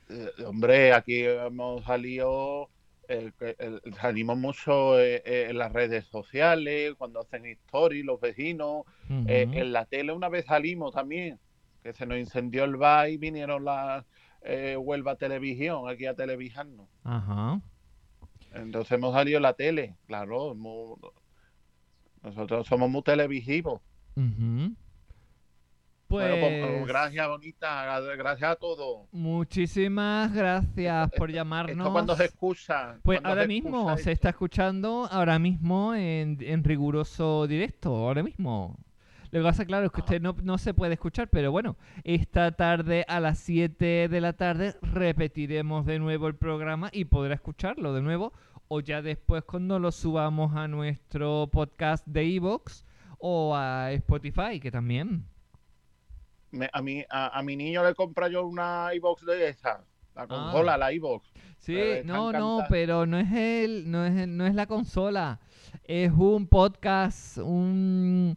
Eh, 0.09 0.29
hombre, 0.45 0.91
aquí 0.93 1.23
hemos 1.23 1.83
salido, 1.85 2.69
el- 3.07 3.31
salimos 4.01 4.37
mucho 4.37 4.99
eh, 4.99 5.21
eh, 5.25 5.47
en 5.49 5.57
las 5.59 5.71
redes 5.71 6.05
sociales, 6.05 6.93
cuando 6.97 7.21
hacen 7.21 7.45
stories, 7.45 8.03
los 8.05 8.19
vecinos. 8.19 8.83
Eh, 9.27 9.47
en 9.51 9.71
la 9.71 9.85
tele 9.85 10.11
una 10.13 10.29
vez 10.29 10.45
salimos 10.45 10.93
también, 10.93 11.39
que 11.85 11.93
se 11.93 12.07
nos 12.07 12.17
incendió 12.17 12.63
el 12.63 12.77
bar 12.77 13.07
y 13.11 13.17
vinieron 13.17 13.63
las 13.63 14.03
eh, 14.41 14.75
Huelva 14.75 15.17
Televisión 15.17 15.87
aquí 15.87 16.07
a 16.07 16.15
televisarnos. 16.15 16.87
Ajá. 17.03 17.61
Entonces 18.53 18.91
hemos 18.93 19.13
salido 19.13 19.39
la 19.39 19.53
tele, 19.53 19.95
claro. 20.07 20.55
nosotros 22.23 22.65
somos 22.65 22.89
muy 22.89 23.03
televisivos. 23.03 23.81
Pues, 24.15 24.25
Bueno, 26.07 26.35
pues, 26.39 26.87
gracias, 26.87 27.27
bonita. 27.27 28.01
Gracias 28.15 28.49
a 28.51 28.55
todos. 28.55 29.07
muchísimas 29.11 30.33
gracias 30.33 31.11
por 31.11 31.31
llamarnos. 31.31 31.77
Esto 31.77 31.91
cuando 31.91 32.15
se 32.15 32.25
escucha. 32.25 32.97
Pues 33.03 33.19
ahora 33.23 33.43
se 33.43 33.47
mismo 33.47 33.89
se 33.97 33.99
esto. 33.99 34.11
está 34.11 34.29
escuchando, 34.29 35.07
ahora 35.11 35.37
mismo 35.37 35.93
en, 35.93 36.37
en 36.41 36.63
riguroso 36.63 37.45
directo, 37.45 37.95
ahora 37.95 38.23
mismo. 38.23 38.75
Lo 39.35 39.41
que 39.41 39.47
pasa, 39.49 39.65
claro, 39.65 39.85
es 39.87 39.91
que 39.91 39.99
usted 39.99 40.21
no, 40.21 40.33
no 40.43 40.57
se 40.57 40.73
puede 40.73 40.93
escuchar, 40.93 41.27
pero 41.27 41.51
bueno, 41.51 41.75
esta 42.05 42.53
tarde 42.53 43.03
a 43.09 43.19
las 43.19 43.37
7 43.39 44.07
de 44.07 44.21
la 44.21 44.31
tarde 44.31 44.75
repetiremos 44.81 45.85
de 45.85 45.99
nuevo 45.99 46.29
el 46.29 46.35
programa 46.35 46.89
y 46.93 47.03
podrá 47.03 47.33
escucharlo 47.35 47.93
de 47.93 48.01
nuevo 48.01 48.31
o 48.69 48.79
ya 48.79 49.01
después 49.01 49.43
cuando 49.43 49.77
lo 49.77 49.91
subamos 49.91 50.55
a 50.55 50.69
nuestro 50.69 51.49
podcast 51.51 52.07
de 52.07 52.33
Evox 52.35 52.85
o 53.19 53.53
a 53.57 53.91
Spotify, 53.91 54.61
que 54.61 54.71
también. 54.71 55.25
Me- 56.51 56.69
a, 56.71 56.81
mí, 56.81 57.03
a, 57.09 57.37
a 57.37 57.43
mi 57.43 57.57
niño 57.57 57.83
le 57.83 57.93
compra 57.93 58.29
yo 58.29 58.45
una 58.47 58.87
iBox 58.93 59.25
de 59.25 59.49
esa. 59.49 59.83
La 60.15 60.27
consola, 60.27 60.77
la 60.77 60.93
iVoox. 60.93 61.25
Sí, 61.59 61.77
no, 62.05 62.31
no, 62.31 62.63
pero 62.69 63.05
no 63.05 63.17
es 63.19 63.33
el, 63.33 63.91
no 63.91 64.05
es, 64.05 64.15
el- 64.15 64.37
no 64.37 64.45
es 64.47 64.55
la 64.55 64.65
consola. 64.65 65.41
Es 65.83 66.13
un 66.13 66.47
podcast, 66.47 67.37
un, 67.39 68.33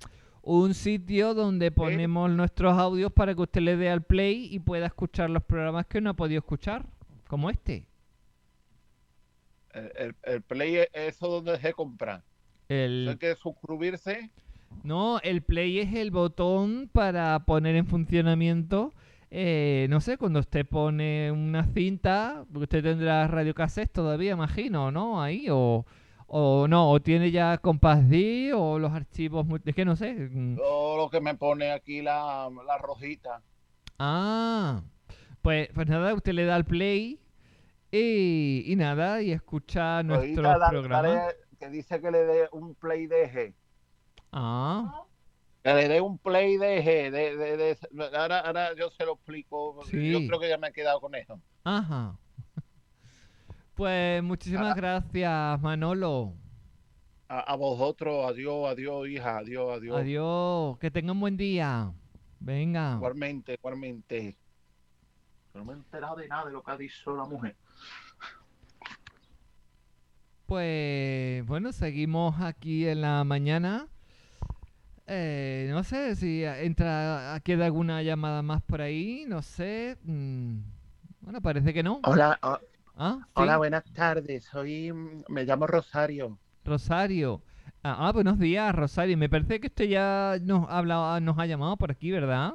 un 0.56 0.74
sitio 0.74 1.34
donde 1.34 1.70
ponemos 1.70 2.30
nuestros 2.30 2.78
audios 2.78 3.12
para 3.12 3.34
que 3.34 3.42
usted 3.42 3.60
le 3.62 3.76
dé 3.76 3.90
al 3.90 4.02
play 4.02 4.48
y 4.50 4.58
pueda 4.60 4.86
escuchar 4.86 5.30
los 5.30 5.42
programas 5.44 5.86
que 5.86 6.00
no 6.00 6.10
ha 6.10 6.14
podido 6.14 6.38
escuchar, 6.40 6.86
como 7.28 7.50
este. 7.50 7.86
El, 9.70 9.92
el- 9.96 10.16
el 10.24 10.42
Play 10.42 10.76
es 10.76 10.88
eso 10.92 11.28
donde 11.28 11.58
se 11.58 11.72
compra. 11.72 12.24
El, 12.68 13.08
hay 13.08 13.16
que 13.18 13.34
suscribirse. 13.36 14.30
no, 14.82 15.18
el 15.20 15.42
play 15.42 15.78
es 15.80 15.94
el 15.94 16.10
botón 16.10 16.88
para 16.92 17.38
poner 17.44 17.76
en 17.76 17.86
funcionamiento. 17.86 18.92
eh, 19.30 19.86
no 19.90 20.00
sé, 20.00 20.16
cuando 20.18 20.40
usted 20.40 20.66
pone 20.66 21.30
una 21.32 21.64
cinta, 21.66 22.46
usted 22.54 22.82
tendrá 22.82 23.26
radiocassette 23.28 23.92
todavía, 23.92 24.32
imagino, 24.32 24.90
¿no? 24.90 25.20
Ahí, 25.22 25.46
o, 25.50 25.84
o 26.30 26.68
no, 26.68 26.90
o 26.90 27.00
tiene 27.00 27.30
ya 27.30 27.56
Compass 27.58 28.08
D 28.08 28.52
o 28.54 28.78
los 28.78 28.92
archivos, 28.92 29.46
es 29.64 29.74
que 29.74 29.84
no 29.84 29.96
sé. 29.96 30.12
mm. 30.14 30.56
Todo 30.56 30.96
lo 30.98 31.10
que 31.10 31.20
me 31.20 31.34
pone 31.34 31.72
aquí 31.72 32.02
la, 32.02 32.48
la 32.66 32.78
rojita. 32.78 33.42
Ah, 33.98 34.82
pues, 35.42 35.68
pues 35.74 35.88
nada, 35.88 36.12
usted 36.14 36.32
le 36.32 36.44
da 36.44 36.54
al 36.56 36.64
play 36.66 37.18
y, 37.90 38.62
y 38.66 38.76
nada, 38.76 39.22
y 39.22 39.32
escucha 39.32 40.02
Rojita, 40.02 40.58
da- 40.58 40.68
programas. 40.70 41.02
dale- 41.02 41.36
que 41.58 41.68
dice 41.70 42.00
que 42.00 42.10
le 42.12 42.18
dé 42.24 42.48
un 42.52 42.74
play 42.76 43.06
de 43.08 43.28
G. 43.32 43.54
Ah, 44.30 45.02
Que 45.64 45.74
le 45.74 45.88
dé 45.88 46.00
un 46.00 46.18
play 46.18 46.56
de 46.56 46.84
G. 46.84 47.10
De, 47.10 47.36
de- 47.36 47.56
de- 47.56 48.16
ahora, 48.16 48.40
ahora 48.40 48.74
yo 48.76 48.90
se 48.90 49.04
lo 49.04 49.14
explico. 49.14 49.80
Sí. 49.90 50.12
Yo 50.12 50.26
creo 50.28 50.38
que 50.38 50.48
ya 50.48 50.58
me 50.58 50.68
he 50.68 50.72
quedado 50.72 51.00
con 51.00 51.14
eso. 51.16 51.40
ajá. 51.64 52.16
Pues 53.78 54.20
muchísimas 54.24 54.72
Ah. 54.72 54.74
gracias, 54.74 55.60
Manolo. 55.62 56.34
A, 57.28 57.38
a 57.52 57.54
vosotros, 57.54 58.26
adiós, 58.28 58.68
adiós, 58.68 59.06
hija, 59.08 59.38
adiós, 59.38 59.76
adiós. 59.78 59.96
Adiós, 60.00 60.78
que 60.80 60.90
tenga 60.90 61.12
un 61.12 61.20
buen 61.20 61.36
día. 61.36 61.92
Venga. 62.40 62.94
Igualmente, 62.96 63.54
igualmente. 63.54 64.36
No 65.54 65.64
me 65.64 65.74
he 65.74 65.76
enterado 65.76 66.16
de 66.16 66.26
nada 66.26 66.46
de 66.46 66.52
lo 66.54 66.60
que 66.64 66.70
ha 66.72 66.76
dicho 66.76 67.14
la 67.16 67.24
mujer. 67.24 67.54
Pues 70.46 71.46
bueno, 71.46 71.70
seguimos 71.72 72.40
aquí 72.40 72.84
en 72.88 73.02
la 73.02 73.22
mañana. 73.22 73.86
Eh, 75.06 75.68
no 75.70 75.84
sé 75.84 76.16
si 76.16 76.42
entra, 76.44 77.40
queda 77.44 77.66
alguna 77.66 78.02
llamada 78.02 78.42
más 78.42 78.60
por 78.60 78.80
ahí, 78.80 79.24
no 79.28 79.40
sé. 79.40 79.98
mm, 80.02 80.58
Bueno, 81.20 81.40
parece 81.42 81.72
que 81.72 81.84
no. 81.84 82.00
Hola, 82.02 82.40
Ah, 82.98 83.20
sí, 83.22 83.30
hola, 83.32 83.56
buenas 83.56 83.84
tardes. 83.94 84.44
Soy, 84.44 84.92
me 84.92 85.44
llamo 85.44 85.66
Rosario. 85.66 86.38
Rosario. 86.64 87.42
Ah, 87.82 88.08
ah, 88.08 88.12
buenos 88.12 88.38
días, 88.38 88.72
Rosario. 88.74 89.16
Me 89.18 89.28
parece 89.28 89.60
que 89.60 89.66
usted 89.68 89.86
ya 89.86 90.38
nos 90.42 90.68
ha 90.68 90.78
hablado, 90.78 91.20
nos 91.20 91.38
ha 91.38 91.46
llamado 91.46 91.76
por 91.76 91.90
aquí, 91.90 92.10
¿verdad? 92.12 92.54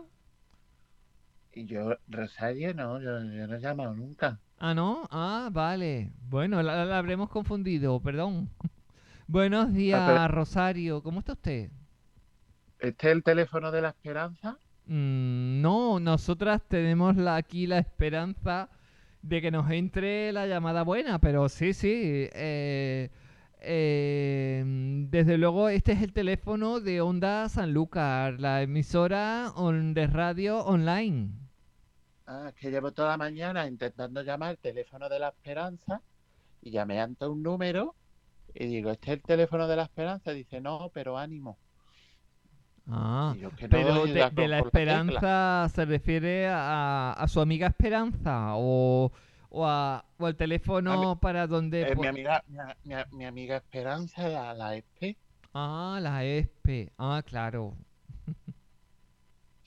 Y 1.53 1.65
yo, 1.65 1.95
Rosario, 2.08 2.73
no, 2.73 2.99
yo, 2.99 3.19
yo 3.23 3.47
no 3.47 3.56
he 3.56 3.60
llamado 3.62 3.93
nunca. 3.95 4.41
Ah, 4.58 4.73
¿no? 4.73 5.08
Ah, 5.12 5.49
vale. 5.51 6.12
Bueno, 6.29 6.62
la, 6.63 6.86
la 6.86 6.97
habremos 6.97 7.29
confundido, 7.29 7.99
perdón. 8.01 8.49
Buenos 9.27 9.73
días, 9.73 10.29
Rosario. 10.32 11.03
¿Cómo 11.03 11.19
está 11.19 11.34
usted? 11.34 11.71
¿Este 12.77 13.08
es 13.10 13.13
el 13.15 13.23
teléfono 13.23 13.71
de 13.71 13.82
la 13.82 13.89
esperanza? 13.89 14.60
Mm, 14.86 15.62
no, 15.62 15.99
nosotras 15.99 16.62
tenemos 16.67 17.15
la- 17.15 17.36
aquí 17.38 17.67
la 17.67 17.79
esperanza 17.79 18.69
de 19.23 19.41
que 19.41 19.51
nos 19.51 19.69
entre 19.71 20.31
la 20.33 20.47
llamada 20.47 20.83
buena, 20.83 21.19
pero 21.19 21.49
sí, 21.49 21.73
sí. 21.73 21.89
eh, 22.33 23.09
eh, 23.62 24.63
desde 25.09 25.38
luego, 25.38 25.69
este 25.69 25.93
es 25.93 26.01
el 26.01 26.13
teléfono 26.13 26.79
de 26.81 27.01
Onda 27.01 27.49
Sanlúcar, 27.49 28.39
la 28.39 28.62
emisora 28.62 29.51
on- 29.55 29.93
de 29.93 30.07
radio 30.07 30.59
online. 30.65 31.31
Ah, 32.25 32.47
es 32.49 32.55
que 32.55 32.69
llevo 32.71 32.91
toda 32.93 33.09
la 33.09 33.17
mañana 33.17 33.65
intentando 33.67 34.21
llamar 34.23 34.51
el 34.51 34.57
teléfono 34.59 35.07
de 35.09 35.19
la 35.19 35.29
esperanza 35.29 36.01
y 36.62 36.71
llamé 36.71 37.01
ante 37.01 37.27
un 37.27 37.43
número 37.43 37.97
y 38.55 38.67
digo, 38.67 38.91
¿este 38.91 39.12
es 39.13 39.17
el 39.19 39.23
teléfono 39.23 39.67
de 39.67 39.77
la 39.77 39.83
esperanza? 39.86 40.31
Dice, 40.33 40.62
no, 40.62 40.91
pero 40.93 41.17
ánimo. 41.17 41.59
Ah, 42.89 43.33
Y 43.35 43.39
yo, 43.39 43.49
que 43.51 43.67
no, 43.67 43.69
pero 43.77 44.05
de, 44.07 44.47
la 44.47 44.59
esperanza 44.59 45.69
se 45.73 45.85
refiere 45.85 46.47
a, 46.47 47.13
a 47.13 47.27
su 47.27 47.39
amiga 47.39 47.67
Esperanza 47.67 48.55
o, 48.55 49.11
o, 49.49 49.65
a- 49.65 50.03
o 50.17 50.25
al 50.25 50.35
teléfono 50.35 51.17
para 51.21 51.47
donde... 51.47 51.81
Eh, 51.83 51.95
mi, 51.95 52.07
amiga, 52.07 52.43
mi, 53.11 53.25
amiga 53.25 53.57
Esperanza, 53.57 54.27
la, 54.27 54.53
la 54.53 54.75
ESPE. 54.75 55.17
Ah, 55.53 55.99
la 56.01 56.25
ESPE. 56.25 56.91
Ah, 56.97 57.21
claro. 57.25 57.73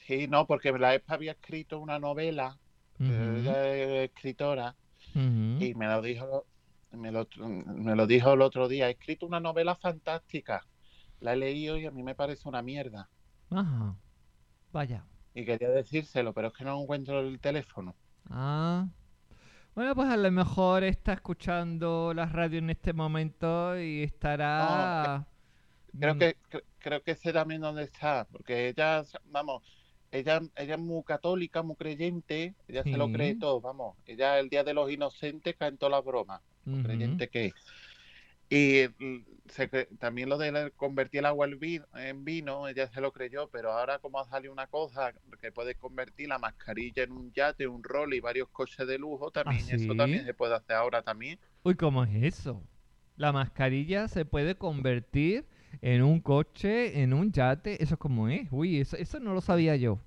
Sí, 0.06 0.28
no, 0.28 0.46
porque 0.46 0.72
la 0.72 0.94
ESPE 0.94 1.14
había 1.14 1.32
escrito 1.32 1.80
una 1.80 1.98
novela, 1.98 2.58
eh, 3.00 3.36
ella 3.40 3.74
es 3.74 4.10
escritora, 4.10 4.76
y 5.14 5.74
me 5.74 5.86
lo 5.86 6.02
dijo 6.02 6.46
me 6.92 7.10
lo, 7.12 7.26
me 7.38 7.94
lo 7.96 8.06
dijo 8.06 8.32
el 8.32 8.40
otro 8.42 8.68
día. 8.68 8.88
He 8.88 8.92
escrito 8.92 9.26
una 9.26 9.40
novela 9.40 9.74
fantástica. 9.76 10.64
La 11.20 11.34
he 11.34 11.36
leído 11.36 11.76
y 11.78 11.86
a 11.86 11.90
mí 11.90 12.02
me 12.02 12.14
parece 12.14 12.48
una 12.48 12.62
mierda. 12.62 13.10
Ajá. 13.50 13.96
Vaya. 14.72 15.06
Y 15.34 15.44
quería 15.44 15.68
decírselo, 15.70 16.34
pero 16.34 16.48
es 16.48 16.54
que 16.54 16.64
no 16.64 16.80
encuentro 16.82 17.20
el 17.20 17.38
teléfono. 17.40 17.96
Ah. 18.30 18.88
Bueno, 19.74 19.94
pues 19.94 20.08
a 20.08 20.16
lo 20.16 20.30
mejor 20.32 20.84
está 20.84 21.14
escuchando 21.14 22.12
la 22.14 22.26
radio 22.26 22.58
en 22.58 22.70
este 22.70 22.92
momento 22.92 23.78
y 23.80 24.02
estará... 24.04 25.28
Creo 25.98 26.14
mm, 26.14 26.18
que 26.18 26.36
cre- 26.50 26.64
creo 26.78 27.02
que 27.02 27.14
sé 27.16 27.32
también 27.32 27.60
dónde 27.62 27.84
está, 27.84 28.26
porque 28.30 28.68
ella, 28.68 29.02
vamos, 29.24 29.62
ella, 30.10 30.40
ella 30.56 30.74
es 30.74 30.80
muy 30.80 31.02
católica, 31.04 31.62
muy 31.62 31.76
creyente, 31.76 32.56
ella 32.68 32.84
se 32.84 32.96
lo 32.98 33.10
cree 33.10 33.34
todo, 33.36 33.60
vamos. 33.60 33.96
Ella 34.04 34.38
el 34.38 34.48
día 34.50 34.64
de 34.64 34.74
los 34.74 34.90
inocentes 34.90 35.56
cae 35.56 35.68
en 35.70 35.78
todas 35.78 35.92
las 35.92 36.04
bromas, 36.04 36.42
ujú. 36.66 36.82
creyente 36.82 37.28
que 37.30 37.46
es. 37.46 37.54
Y 38.50 38.84
se 39.48 39.68
también 39.98 40.28
lo 40.28 40.38
de 40.38 40.72
convertir 40.76 41.20
el 41.20 41.26
agua 41.26 41.46
en 41.94 42.24
vino, 42.24 42.68
ella 42.68 42.88
se 42.92 43.00
lo 43.00 43.12
creyó, 43.12 43.48
pero 43.50 43.72
ahora 43.72 43.98
como 43.98 44.20
ha 44.20 44.24
salido 44.28 44.52
una 44.52 44.66
cosa 44.66 45.12
que 45.40 45.52
puede 45.52 45.74
convertir 45.76 46.28
la 46.28 46.38
mascarilla 46.38 47.02
en 47.04 47.12
un 47.12 47.32
yate, 47.32 47.66
un 47.66 47.82
rol 47.82 48.14
y 48.14 48.20
varios 48.20 48.48
coches 48.50 48.86
de 48.86 48.98
lujo, 48.98 49.30
también 49.30 49.68
eso 49.70 49.94
sí? 49.94 49.96
también 49.96 50.24
se 50.24 50.34
puede 50.34 50.54
hacer 50.54 50.76
ahora 50.76 51.02
también. 51.02 51.38
Uy, 51.64 51.74
¿cómo 51.74 52.04
es 52.04 52.14
eso? 52.22 52.62
La 53.16 53.32
mascarilla 53.32 54.08
se 54.08 54.24
puede 54.24 54.56
convertir 54.56 55.46
en 55.82 56.02
un 56.02 56.20
coche, 56.20 57.02
en 57.02 57.12
un 57.12 57.32
yate. 57.32 57.82
¿Eso 57.82 57.98
cómo 57.98 58.28
es? 58.28 58.48
Uy, 58.50 58.80
eso, 58.80 58.96
eso 58.96 59.20
no 59.20 59.34
lo 59.34 59.40
sabía 59.40 59.76
yo. 59.76 59.98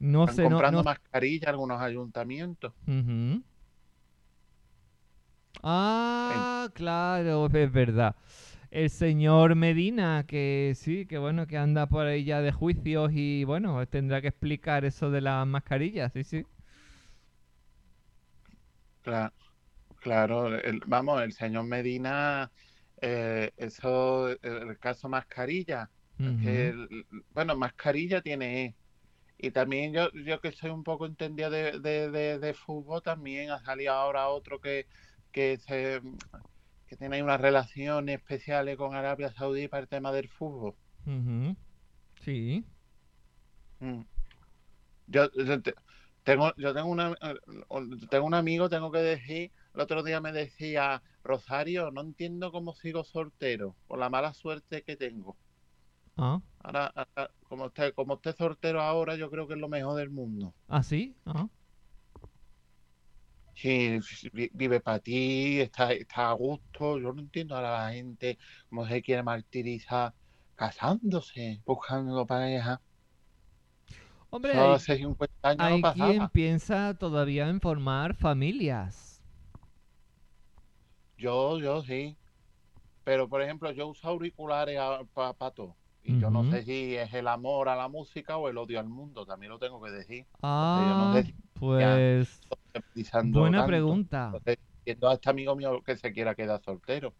No 0.00 0.26
Están 0.26 0.34
sé, 0.34 0.48
no... 0.48 0.56
comprando 0.56 0.78
no- 0.78 0.84
mascarillas 0.84 1.48
algunos 1.50 1.80
ayuntamientos. 1.80 2.72
Ah, 5.62 6.68
claro, 6.74 7.46
es 7.52 7.72
verdad. 7.72 8.16
El 8.72 8.90
señor 8.90 9.54
Medina, 9.54 10.24
que 10.26 10.72
sí, 10.74 11.06
que 11.06 11.18
bueno, 11.18 11.46
que 11.46 11.58
anda 11.58 11.86
por 11.88 12.06
ahí 12.06 12.24
ya 12.24 12.40
de 12.42 12.50
juicios 12.50 13.12
y 13.14 13.44
bueno, 13.44 13.86
tendrá 13.86 14.20
que 14.20 14.28
explicar 14.28 14.84
eso 14.84 15.10
de 15.12 15.20
las 15.20 15.46
mascarillas, 15.46 16.12
sí, 16.12 16.24
sí. 16.24 16.46
Claro, 19.02 19.34
claro, 19.96 20.56
el- 20.58 20.80
vamos, 20.86 21.22
el 21.22 21.32
señor 21.32 21.64
Medina, 21.66 22.52
eh, 23.00 23.52
eso, 23.56 24.28
el, 24.30 24.78
caso 24.80 25.08
mascarilla, 25.08 25.90
que, 26.38 26.68
el- 26.70 27.06
bueno, 27.30 27.56
mascarilla 27.56 28.22
tiene 28.22 28.64
E. 28.66 28.76
Y 29.38 29.50
también 29.52 29.92
yo, 29.94 30.10
yo 30.12 30.40
que 30.40 30.52
soy 30.52 30.70
un 30.70 30.84
poco 30.84 31.06
entendido 31.06 31.50
de, 31.50 31.80
de, 31.80 32.10
de, 32.10 32.38
de 32.40 32.54
fútbol, 32.54 33.02
también 33.02 33.50
ha 33.50 33.60
salido 33.64 33.92
ahora 33.94 34.28
otro 34.30 34.60
que, 34.60 34.86
que, 35.32 35.58
se, 35.58 36.00
que 36.92 36.98
tiene 36.98 37.16
ahí 37.16 37.22
unas 37.22 37.40
relaciones 37.40 38.18
especiales 38.18 38.76
con 38.76 38.94
Arabia 38.94 39.32
Saudí 39.32 39.66
para 39.66 39.80
el 39.80 39.88
tema 39.88 40.12
del 40.12 40.28
fútbol. 40.28 40.74
Sí. 42.22 42.66
Mm. 43.80 44.02
Yo, 45.06 45.30
yo 45.32 45.62
te- 45.62 45.74
tengo, 46.22 46.52
yo 46.58 46.74
tengo 46.74 46.88
una, 46.90 47.12
eh, 47.22 47.34
tengo 48.10 48.26
un 48.26 48.34
amigo, 48.34 48.68
tengo 48.68 48.92
que 48.92 48.98
decir, 48.98 49.50
el 49.74 49.80
otro 49.80 50.02
día 50.02 50.20
me 50.20 50.32
decía, 50.32 51.02
Rosario, 51.24 51.90
no 51.92 52.02
entiendo 52.02 52.52
cómo 52.52 52.74
sigo 52.74 53.04
soltero, 53.04 53.74
por 53.86 53.98
la 53.98 54.10
mala 54.10 54.34
suerte 54.34 54.82
que 54.82 54.94
tengo. 54.94 55.38
Ah, 56.18 56.42
Ahora, 56.58 56.88
ahora, 56.88 57.30
como 57.44 57.64
usted, 57.64 57.94
como 57.94 58.14
usted 58.14 58.32
es 58.32 58.36
soltero 58.36 58.82
ahora, 58.82 59.16
yo 59.16 59.30
creo 59.30 59.48
que 59.48 59.54
es 59.54 59.60
lo 59.60 59.70
mejor 59.70 59.96
del 59.96 60.10
mundo. 60.10 60.52
¿ah, 60.68 60.82
sí? 60.82 61.16
Ah. 61.24 61.48
Sí, 63.62 64.00
vi- 64.32 64.50
vive 64.52 64.80
para 64.80 64.98
ti, 64.98 65.60
está, 65.60 65.92
está 65.92 66.30
a 66.30 66.32
gusto. 66.32 66.98
Yo 66.98 67.12
no 67.12 67.20
entiendo 67.20 67.54
ahora 67.54 67.84
la 67.86 67.92
gente 67.92 68.38
cómo 68.68 68.86
se 68.88 69.00
quiere 69.02 69.22
martirizar 69.22 70.14
casándose, 70.56 71.62
buscando 71.64 72.26
pareja. 72.26 72.82
Hombre, 74.30 74.58
hay, 74.58 74.74
hace 74.74 74.96
50 74.96 75.50
años 75.50 75.60
hay 75.60 75.74
no 75.74 75.80
quien 75.92 76.16
pasaba. 76.16 76.32
piensa 76.32 76.94
todavía 76.98 77.48
en 77.48 77.60
formar 77.60 78.14
familias. 78.14 79.22
Yo, 81.16 81.58
yo 81.58 81.82
sí. 81.82 82.16
Pero, 83.04 83.28
por 83.28 83.42
ejemplo, 83.42 83.70
yo 83.72 83.88
uso 83.88 84.08
auriculares 84.08 84.78
para 85.14 85.50
todo. 85.52 85.76
Y 86.02 86.18
yo 86.18 86.30
no 86.30 86.44
sé 86.44 86.64
si 86.64 86.96
es 86.96 87.12
el 87.14 87.28
amor 87.28 87.68
a 87.68 87.76
la 87.76 87.88
música 87.88 88.36
o 88.38 88.48
el 88.48 88.58
odio 88.58 88.80
al 88.80 88.88
mundo, 88.88 89.26
también 89.26 89.50
lo 89.52 89.58
tengo 89.58 89.82
que 89.82 89.90
decir. 89.90 90.26
Ah, 90.42 91.08
sé 91.12 91.24
si- 91.24 91.34
pues 91.68 92.40
buena 93.20 93.58
tanto. 93.58 93.66
pregunta. 93.66 94.26
Entonces, 94.32 94.56
entiendo 94.84 95.08
a 95.10 95.14
este 95.14 95.30
amigo 95.30 95.56
mío 95.56 95.82
que 95.82 95.96
se 95.96 96.12
quiera 96.12 96.34
quedar 96.34 96.60
soltero. 96.64 97.16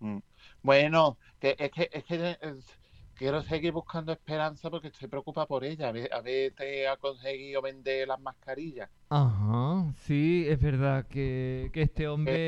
Mm. 0.00 0.18
Bueno, 0.62 1.18
que, 1.38 1.54
es 1.58 1.70
que, 1.70 1.88
es 1.92 2.04
que 2.04 2.36
es- 2.40 2.66
quiero 3.14 3.42
seguir 3.42 3.72
buscando 3.72 4.12
esperanza 4.12 4.70
porque 4.70 4.88
estoy 4.88 5.08
preocupada 5.08 5.46
por 5.46 5.64
ella. 5.64 5.88
A 5.88 5.92
ver, 5.92 6.12
a 6.12 6.20
ver, 6.20 6.54
te 6.54 6.88
ha 6.88 6.96
conseguido 6.96 7.62
vender 7.62 8.08
las 8.08 8.20
mascarillas. 8.20 8.90
Ajá, 9.10 9.92
sí, 9.98 10.44
es 10.48 10.58
verdad 10.58 11.06
que, 11.06 11.70
que 11.72 11.82
este 11.82 12.08
hombre 12.08 12.38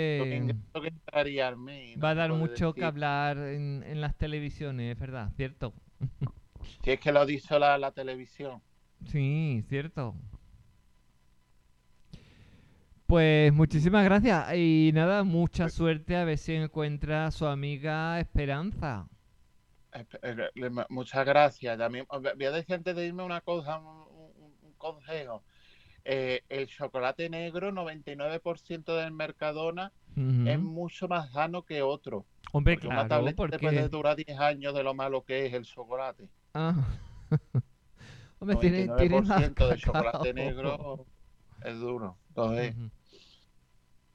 que 0.72 0.88
entraría 0.88 1.55
va 2.03 2.11
a 2.11 2.14
dar 2.14 2.33
mucho 2.33 2.74
que 2.74 2.85
hablar 2.85 3.38
en, 3.38 3.83
en 3.87 4.00
las 4.00 4.16
televisiones, 4.16 4.92
es 4.94 4.98
verdad, 5.00 5.31
¿cierto? 5.37 5.74
Si 6.83 6.90
es 6.90 7.00
que 7.00 7.12
lo 7.12 7.24
dice 7.27 7.59
la, 7.59 7.79
la 7.79 7.92
televisión. 7.92 8.62
Sí, 9.07 9.62
cierto. 9.68 10.14
Pues 13.07 13.50
muchísimas 13.53 14.05
gracias 14.05 14.55
y 14.57 14.90
nada, 14.94 15.24
mucha 15.24 15.68
suerte 15.70 16.16
a 16.16 16.24
ver 16.24 16.37
si 16.38 16.55
encuentra 16.55 17.27
a 17.27 17.31
su 17.31 17.46
amiga 17.46 18.18
Esperanza. 18.20 19.09
Espe- 19.92 20.18
eh, 20.22 20.85
Muchas 20.90 21.24
gracias. 21.27 21.79
También 21.79 22.07
voy 22.11 22.44
a 22.46 22.50
decir 22.50 22.74
antes 22.74 22.96
de 22.96 23.07
irme 23.07 23.22
una 23.22 23.40
cosa, 23.40 23.79
un, 23.79 24.74
consejo. 24.77 25.42
Eh, 26.05 26.42
el 26.48 26.66
chocolate 26.66 27.31
negro, 27.31 27.72
99% 27.72 28.96
del 28.96 29.12
Mercadona, 29.12 29.92
es 30.44 30.59
mucho 30.61 31.09
más 31.09 31.33
sano 31.33 31.62
que 31.64 31.83
otro. 31.83 32.27
Hombre, 32.53 32.74
Porque 32.74 32.88
una 32.88 33.07
claro, 33.07 33.09
tableta 33.09 33.46
te 33.46 33.59
puede 33.59 33.83
porque... 33.83 33.88
durar 33.88 34.16
10 34.16 34.38
años 34.38 34.74
de 34.74 34.83
lo 34.83 34.94
malo 34.94 35.24
que 35.24 35.46
es 35.46 35.55
el 35.55 35.64
chocolate. 35.64 36.29
Ah. 36.55 36.75
Hombre, 38.38 38.57
tiene, 38.57 38.88
tiene 38.97 39.21
más 39.23 39.43
99% 39.43 39.69
de 39.69 39.77
chocolate 39.79 40.35
negro 40.35 41.07
es 41.64 41.79
duro. 41.81 42.17
Entonces, 42.29 42.75
Ujú. 42.77 42.90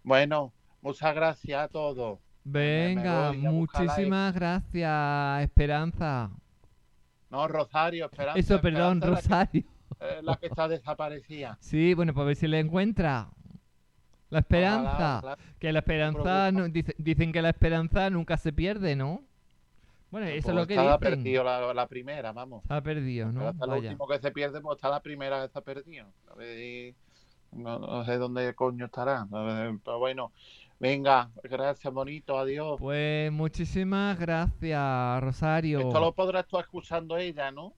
bueno, 0.04 0.54
muchas 0.82 1.16
gracias 1.16 1.62
a 1.64 1.68
todos. 1.68 2.20
Venga, 2.44 3.34
muchísimas 3.34 4.34
gracias, 4.34 5.44
Esperanza. 5.44 6.32
No, 7.30 7.48
Rosario, 7.48 8.06
Esperanza. 8.06 8.40
Eso, 8.40 8.62
perdón, 8.62 8.98
Esperanza 8.98 9.20
es 9.20 9.30
la 9.30 9.48
que- 9.48 9.60
Rosario. 10.00 10.22
la 10.24 10.36
que 10.38 10.46
está 10.48 10.68
desaparecida. 10.68 11.58
Sí, 11.62 11.94
bueno, 11.94 12.14
pues 12.14 12.24
a 12.24 12.28
ver 12.28 12.36
si 12.36 12.48
la 12.48 12.60
encuentra. 12.60 13.30
La 14.30 14.40
esperanza. 14.40 14.92
Ojalá, 14.94 15.18
ojalá. 15.34 15.38
Que 15.60 15.74
la 15.74 15.80
esperanza, 15.80 16.52
no- 16.52 16.70
dice- 16.70 16.96
dicen 16.98 17.32
que 17.32 17.42
la 17.42 17.50
esperanza 17.50 18.10
nunca 18.10 18.38
se 18.38 18.54
pierde, 18.54 18.96
¿no? 18.96 19.24
Bueno, 20.12 20.28
eso 20.28 20.38
es 20.38 20.44
Pues 20.44 20.56
lo 20.56 20.68
que 20.68 20.74
dicen. 20.74 21.00
perdido 21.00 21.44
la, 21.44 21.74
la 21.74 21.88
primera, 21.88 22.32
vamos. 22.32 22.64
Está 22.64 22.82
perdido, 22.82 23.32
¿no? 23.32 23.48
hasta 23.48 23.66
lo 23.66 23.74
Vaya. 23.74 23.92
último 23.92 24.08
que 24.08 24.20
se 24.20 24.32
pierde, 24.32 24.62
pues 24.62 24.76
está 24.78 24.90
la 24.90 25.02
primera 25.02 25.40
que 25.40 25.46
está 25.46 25.62
perdido. 25.62 26.08
A 26.32 26.36
ver 26.36 26.96
no, 27.52 27.80
no 27.80 28.06
sé 28.06 28.18
dónde 28.18 28.54
coño 28.56 28.86
estará. 28.86 29.26
Ver, 29.30 29.78
Pero 29.84 30.00
bueno, 30.00 30.32
venga, 30.80 31.30
gracias, 31.44 31.94
bonito, 31.94 32.38
adiós. 32.38 32.80
Pues 32.80 33.32
muchísimas 33.32 34.18
gracias, 34.20 35.22
Rosario. 35.22 35.80
Esto 35.80 36.00
lo 36.00 36.14
podrás 36.14 36.48
tú 36.48 36.60
escuchando 36.60 37.18
ella, 37.18 37.52
¿no? 37.52 37.74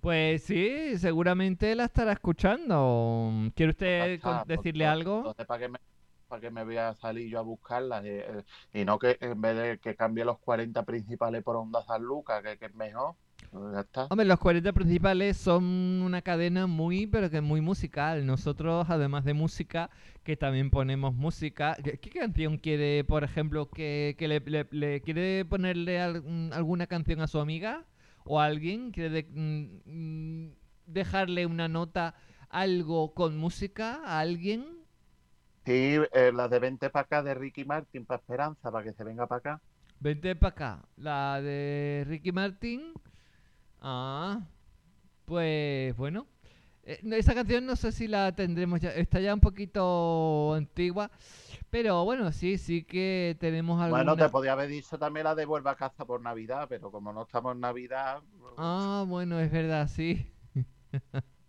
Pues 0.00 0.44
sí, 0.44 0.96
seguramente 0.98 1.74
la 1.74 1.84
estará 1.84 2.12
escuchando. 2.12 3.30
¿Quiere 3.54 3.70
usted 3.70 4.20
con- 4.20 4.36
pues, 4.38 4.46
decirle 4.48 4.84
pues, 4.84 4.92
algo? 4.92 5.16
Entonces, 5.18 5.46
¿para 5.46 5.60
qué 5.60 5.68
me, 5.68 5.78
para 6.30 6.40
qué 6.42 6.50
me 6.50 6.64
voy 6.64 6.78
a 6.78 6.94
salir 6.94 7.28
yo 7.30 7.40
a 7.40 7.42
buscarla? 7.42 8.00
Eh, 8.06 8.24
eh, 8.72 8.80
y 8.82 8.84
no 8.86 8.98
que 8.98 9.18
en 9.20 9.40
vez 9.40 9.56
de 9.56 9.78
que 9.80 9.96
cambie 9.96 10.24
los 10.24 10.38
40 10.40 10.84
principales 10.84 11.42
por 11.44 11.56
Onda 11.56 11.82
San 11.84 12.02
Lucas, 12.02 12.42
que, 12.42 12.58
que 12.58 12.66
es 12.66 12.74
mejor. 12.74 13.16
Pues 13.50 13.76
está. 13.78 14.12
Hombre, 14.12 14.26
los 14.26 14.40
40 14.40 14.72
principales 14.72 15.36
son 15.36 15.64
una 16.02 16.20
cadena 16.22 16.66
muy, 16.66 17.06
pero 17.06 17.30
que 17.30 17.40
muy 17.40 17.60
musical. 17.60 18.26
Nosotros, 18.26 18.86
además 18.90 19.24
de 19.24 19.34
música, 19.34 19.88
que 20.24 20.36
también 20.36 20.70
ponemos 20.70 21.14
música. 21.14 21.76
¿Qué, 21.82 22.10
canción 22.10 22.58
quiere, 22.58 23.04
por 23.04 23.22
ejemplo, 23.24 23.70
que, 23.70 24.16
que 24.18 24.26
le, 24.28 24.40
le- 24.40 24.66
le- 24.72 25.00
quiere 25.02 25.44
ponerle 25.44 26.20
mm, 26.22 26.52
alguna 26.52 26.86
canción 26.88 27.20
a 27.20 27.28
su 27.28 27.38
amiga 27.38 27.86
o 28.24 28.40
a 28.40 28.46
alguien? 28.46 28.90
¿Quiere 28.90 29.10
de- 29.10 29.28
mm, 29.30 30.46
mm, 30.46 30.54
dejarle 30.86 31.46
una 31.46 31.68
nota, 31.68 32.14
algo 32.48 33.14
con 33.14 33.36
música 33.38 34.00
a 34.04 34.18
alguien? 34.20 34.79
Sí, 35.64 35.98
eh, 36.12 36.32
la 36.34 36.48
de 36.48 36.58
20 36.58 36.90
para 36.90 37.02
acá 37.04 37.22
de 37.22 37.34
Ricky 37.34 37.64
Martin 37.64 38.06
para 38.06 38.20
Esperanza, 38.20 38.70
para 38.70 38.84
que 38.84 38.92
se 38.92 39.04
venga 39.04 39.26
para 39.26 39.38
acá. 39.38 39.60
Vente 40.00 40.34
para 40.34 40.50
acá. 40.50 40.82
La 40.96 41.40
de 41.42 42.04
Ricky 42.08 42.32
Martin. 42.32 42.92
Ah, 43.80 44.40
pues 45.26 45.94
bueno. 45.96 46.26
Eh, 46.84 47.00
esa 47.12 47.34
canción 47.34 47.66
no 47.66 47.76
sé 47.76 47.92
si 47.92 48.08
la 48.08 48.34
tendremos 48.34 48.80
ya. 48.80 48.90
Está 48.90 49.20
ya 49.20 49.34
un 49.34 49.40
poquito 49.40 50.54
antigua. 50.54 51.10
Pero 51.68 52.04
bueno, 52.04 52.32
sí, 52.32 52.58
sí 52.58 52.82
que 52.82 53.36
tenemos 53.38 53.80
alguna. 53.80 54.02
Bueno, 54.02 54.16
te 54.16 54.28
podía 54.30 54.52
haber 54.52 54.68
dicho 54.68 54.98
también 54.98 55.24
la 55.24 55.34
de 55.34 55.44
Vuelva 55.44 55.72
a 55.72 55.76
casa 55.76 56.04
por 56.04 56.20
Navidad, 56.20 56.66
pero 56.68 56.90
como 56.90 57.12
no 57.12 57.22
estamos 57.22 57.54
en 57.54 57.60
Navidad, 57.60 58.22
Ah, 58.56 59.04
bueno, 59.06 59.38
es 59.38 59.52
verdad, 59.52 59.86
sí. 59.88 60.26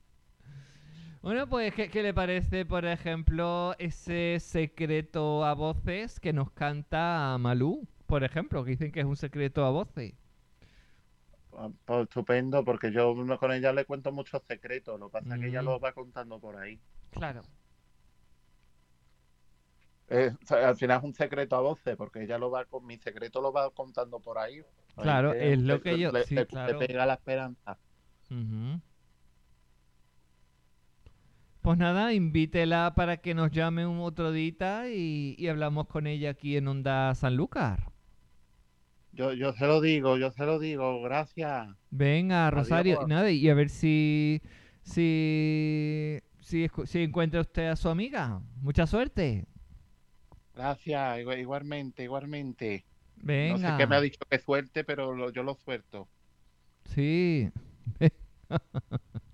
Bueno, 1.22 1.48
pues, 1.48 1.74
¿qué, 1.76 1.90
qué 1.90 2.02
le 2.02 2.14
parece, 2.14 2.66
por 2.66 2.84
ejemplo, 2.86 3.76
ese 3.78 4.40
secreto 4.40 5.46
a 5.46 5.54
voces 5.54 6.20
que 6.20 6.34
nos 6.34 6.52
canta 6.52 7.38
Malú? 7.40 7.88
Por 8.08 8.24
ejemplo, 8.24 8.64
que 8.64 8.72
dicen 8.72 8.92
que 8.92 9.02
es 9.02 9.06
un 9.06 9.16
secreto 9.16 9.64
a 9.66 9.70
voces. 9.70 10.14
pues, 11.86 12.04
estupendo, 12.04 12.64
porque 12.64 12.92
yo 12.92 13.14
con 13.38 13.52
ella 13.52 13.72
le 13.74 13.86
cuento 13.86 14.12
muchos 14.12 14.42
secretos, 14.44 15.00
lo 15.00 15.10
que 15.10 15.20
pasa 15.20 15.36
es 15.36 15.42
que 15.42 15.48
ella 15.50 15.62
Mm. 15.62 15.66
los 15.66 15.84
va 15.84 15.92
contando 15.92 16.40
por 16.40 16.56
ahí. 16.58 16.80
Claro. 17.12 17.42
Eh, 20.08 20.32
al 20.50 20.76
final 20.76 20.98
es 21.00 21.04
un 21.04 21.14
secreto 21.14 21.56
a 21.56 21.62
voces, 21.62 21.96
porque 21.98 22.24
ella 22.24 22.38
lo 22.38 22.50
va 22.52 22.66
con 22.66 22.86
mi 22.86 22.98
secreto 22.98 23.42
lo 23.42 23.52
va 23.54 23.70
contando 23.72 24.20
por 24.20 24.38
ahí. 24.40 24.62
Claro, 24.96 25.34
que 25.34 25.54
es 25.54 25.60
lo 25.62 25.76
le- 25.76 25.82
que 25.82 26.00
yo- 26.00 26.12
le- 26.12 26.24
sí, 26.24 26.36
le- 26.36 26.42
le 26.42 26.48
claro. 26.48 26.80
pega 26.80 27.06
la 27.06 27.14
esperanza. 27.14 27.78
Ujú. 28.30 28.82
Pues 31.62 31.78
nada, 31.78 32.14
invítela 32.14 32.94
para 32.96 33.18
que 33.18 33.34
nos 33.34 33.52
llame 33.52 33.86
un 33.88 34.00
otro 34.00 34.32
día 34.32 34.90
y, 34.90 35.36
y 35.38 35.48
hablamos 35.48 35.88
con 35.88 36.06
ella 36.08 36.32
aquí 36.32 36.56
en 36.58 36.68
Onda 36.68 37.14
Sanlúcar. 37.16 37.92
Yo, 39.14 39.32
yo 39.34 39.54
se 39.54 39.68
lo 39.68 39.80
digo, 39.82 40.18
yo 40.18 40.32
se 40.32 40.46
lo 40.46 40.60
digo, 40.60 41.02
gracias. 41.02 41.70
Venga, 41.90 42.50
Rosario, 42.52 43.02
Adiós. 43.02 43.08
nada, 43.08 43.32
y 43.32 43.50
a 43.50 43.54
ver 43.54 43.70
si 43.70 44.42
si 44.84 46.20
si, 46.40 46.68
encuentra 47.04 47.42
usted 47.42 47.68
a 47.68 47.76
su 47.76 47.90
amiga. 47.90 48.42
Mucha 48.62 48.88
suerte. 48.88 49.46
Gracias, 50.54 51.20
igu- 51.20 51.38
igualmente, 51.40 52.04
igualmente. 52.04 52.86
No 53.46 53.58
sé 53.58 53.74
qué 53.74 53.88
me 53.88 53.96
ha 53.98 54.02
dicho 54.02 54.20
que 54.30 54.40
suerte, 54.40 54.84
pero 54.86 55.14
lo- 55.16 55.32
yo 55.32 55.44
lo 55.44 55.56
suelto. 55.56 56.10
Sí. 56.86 57.52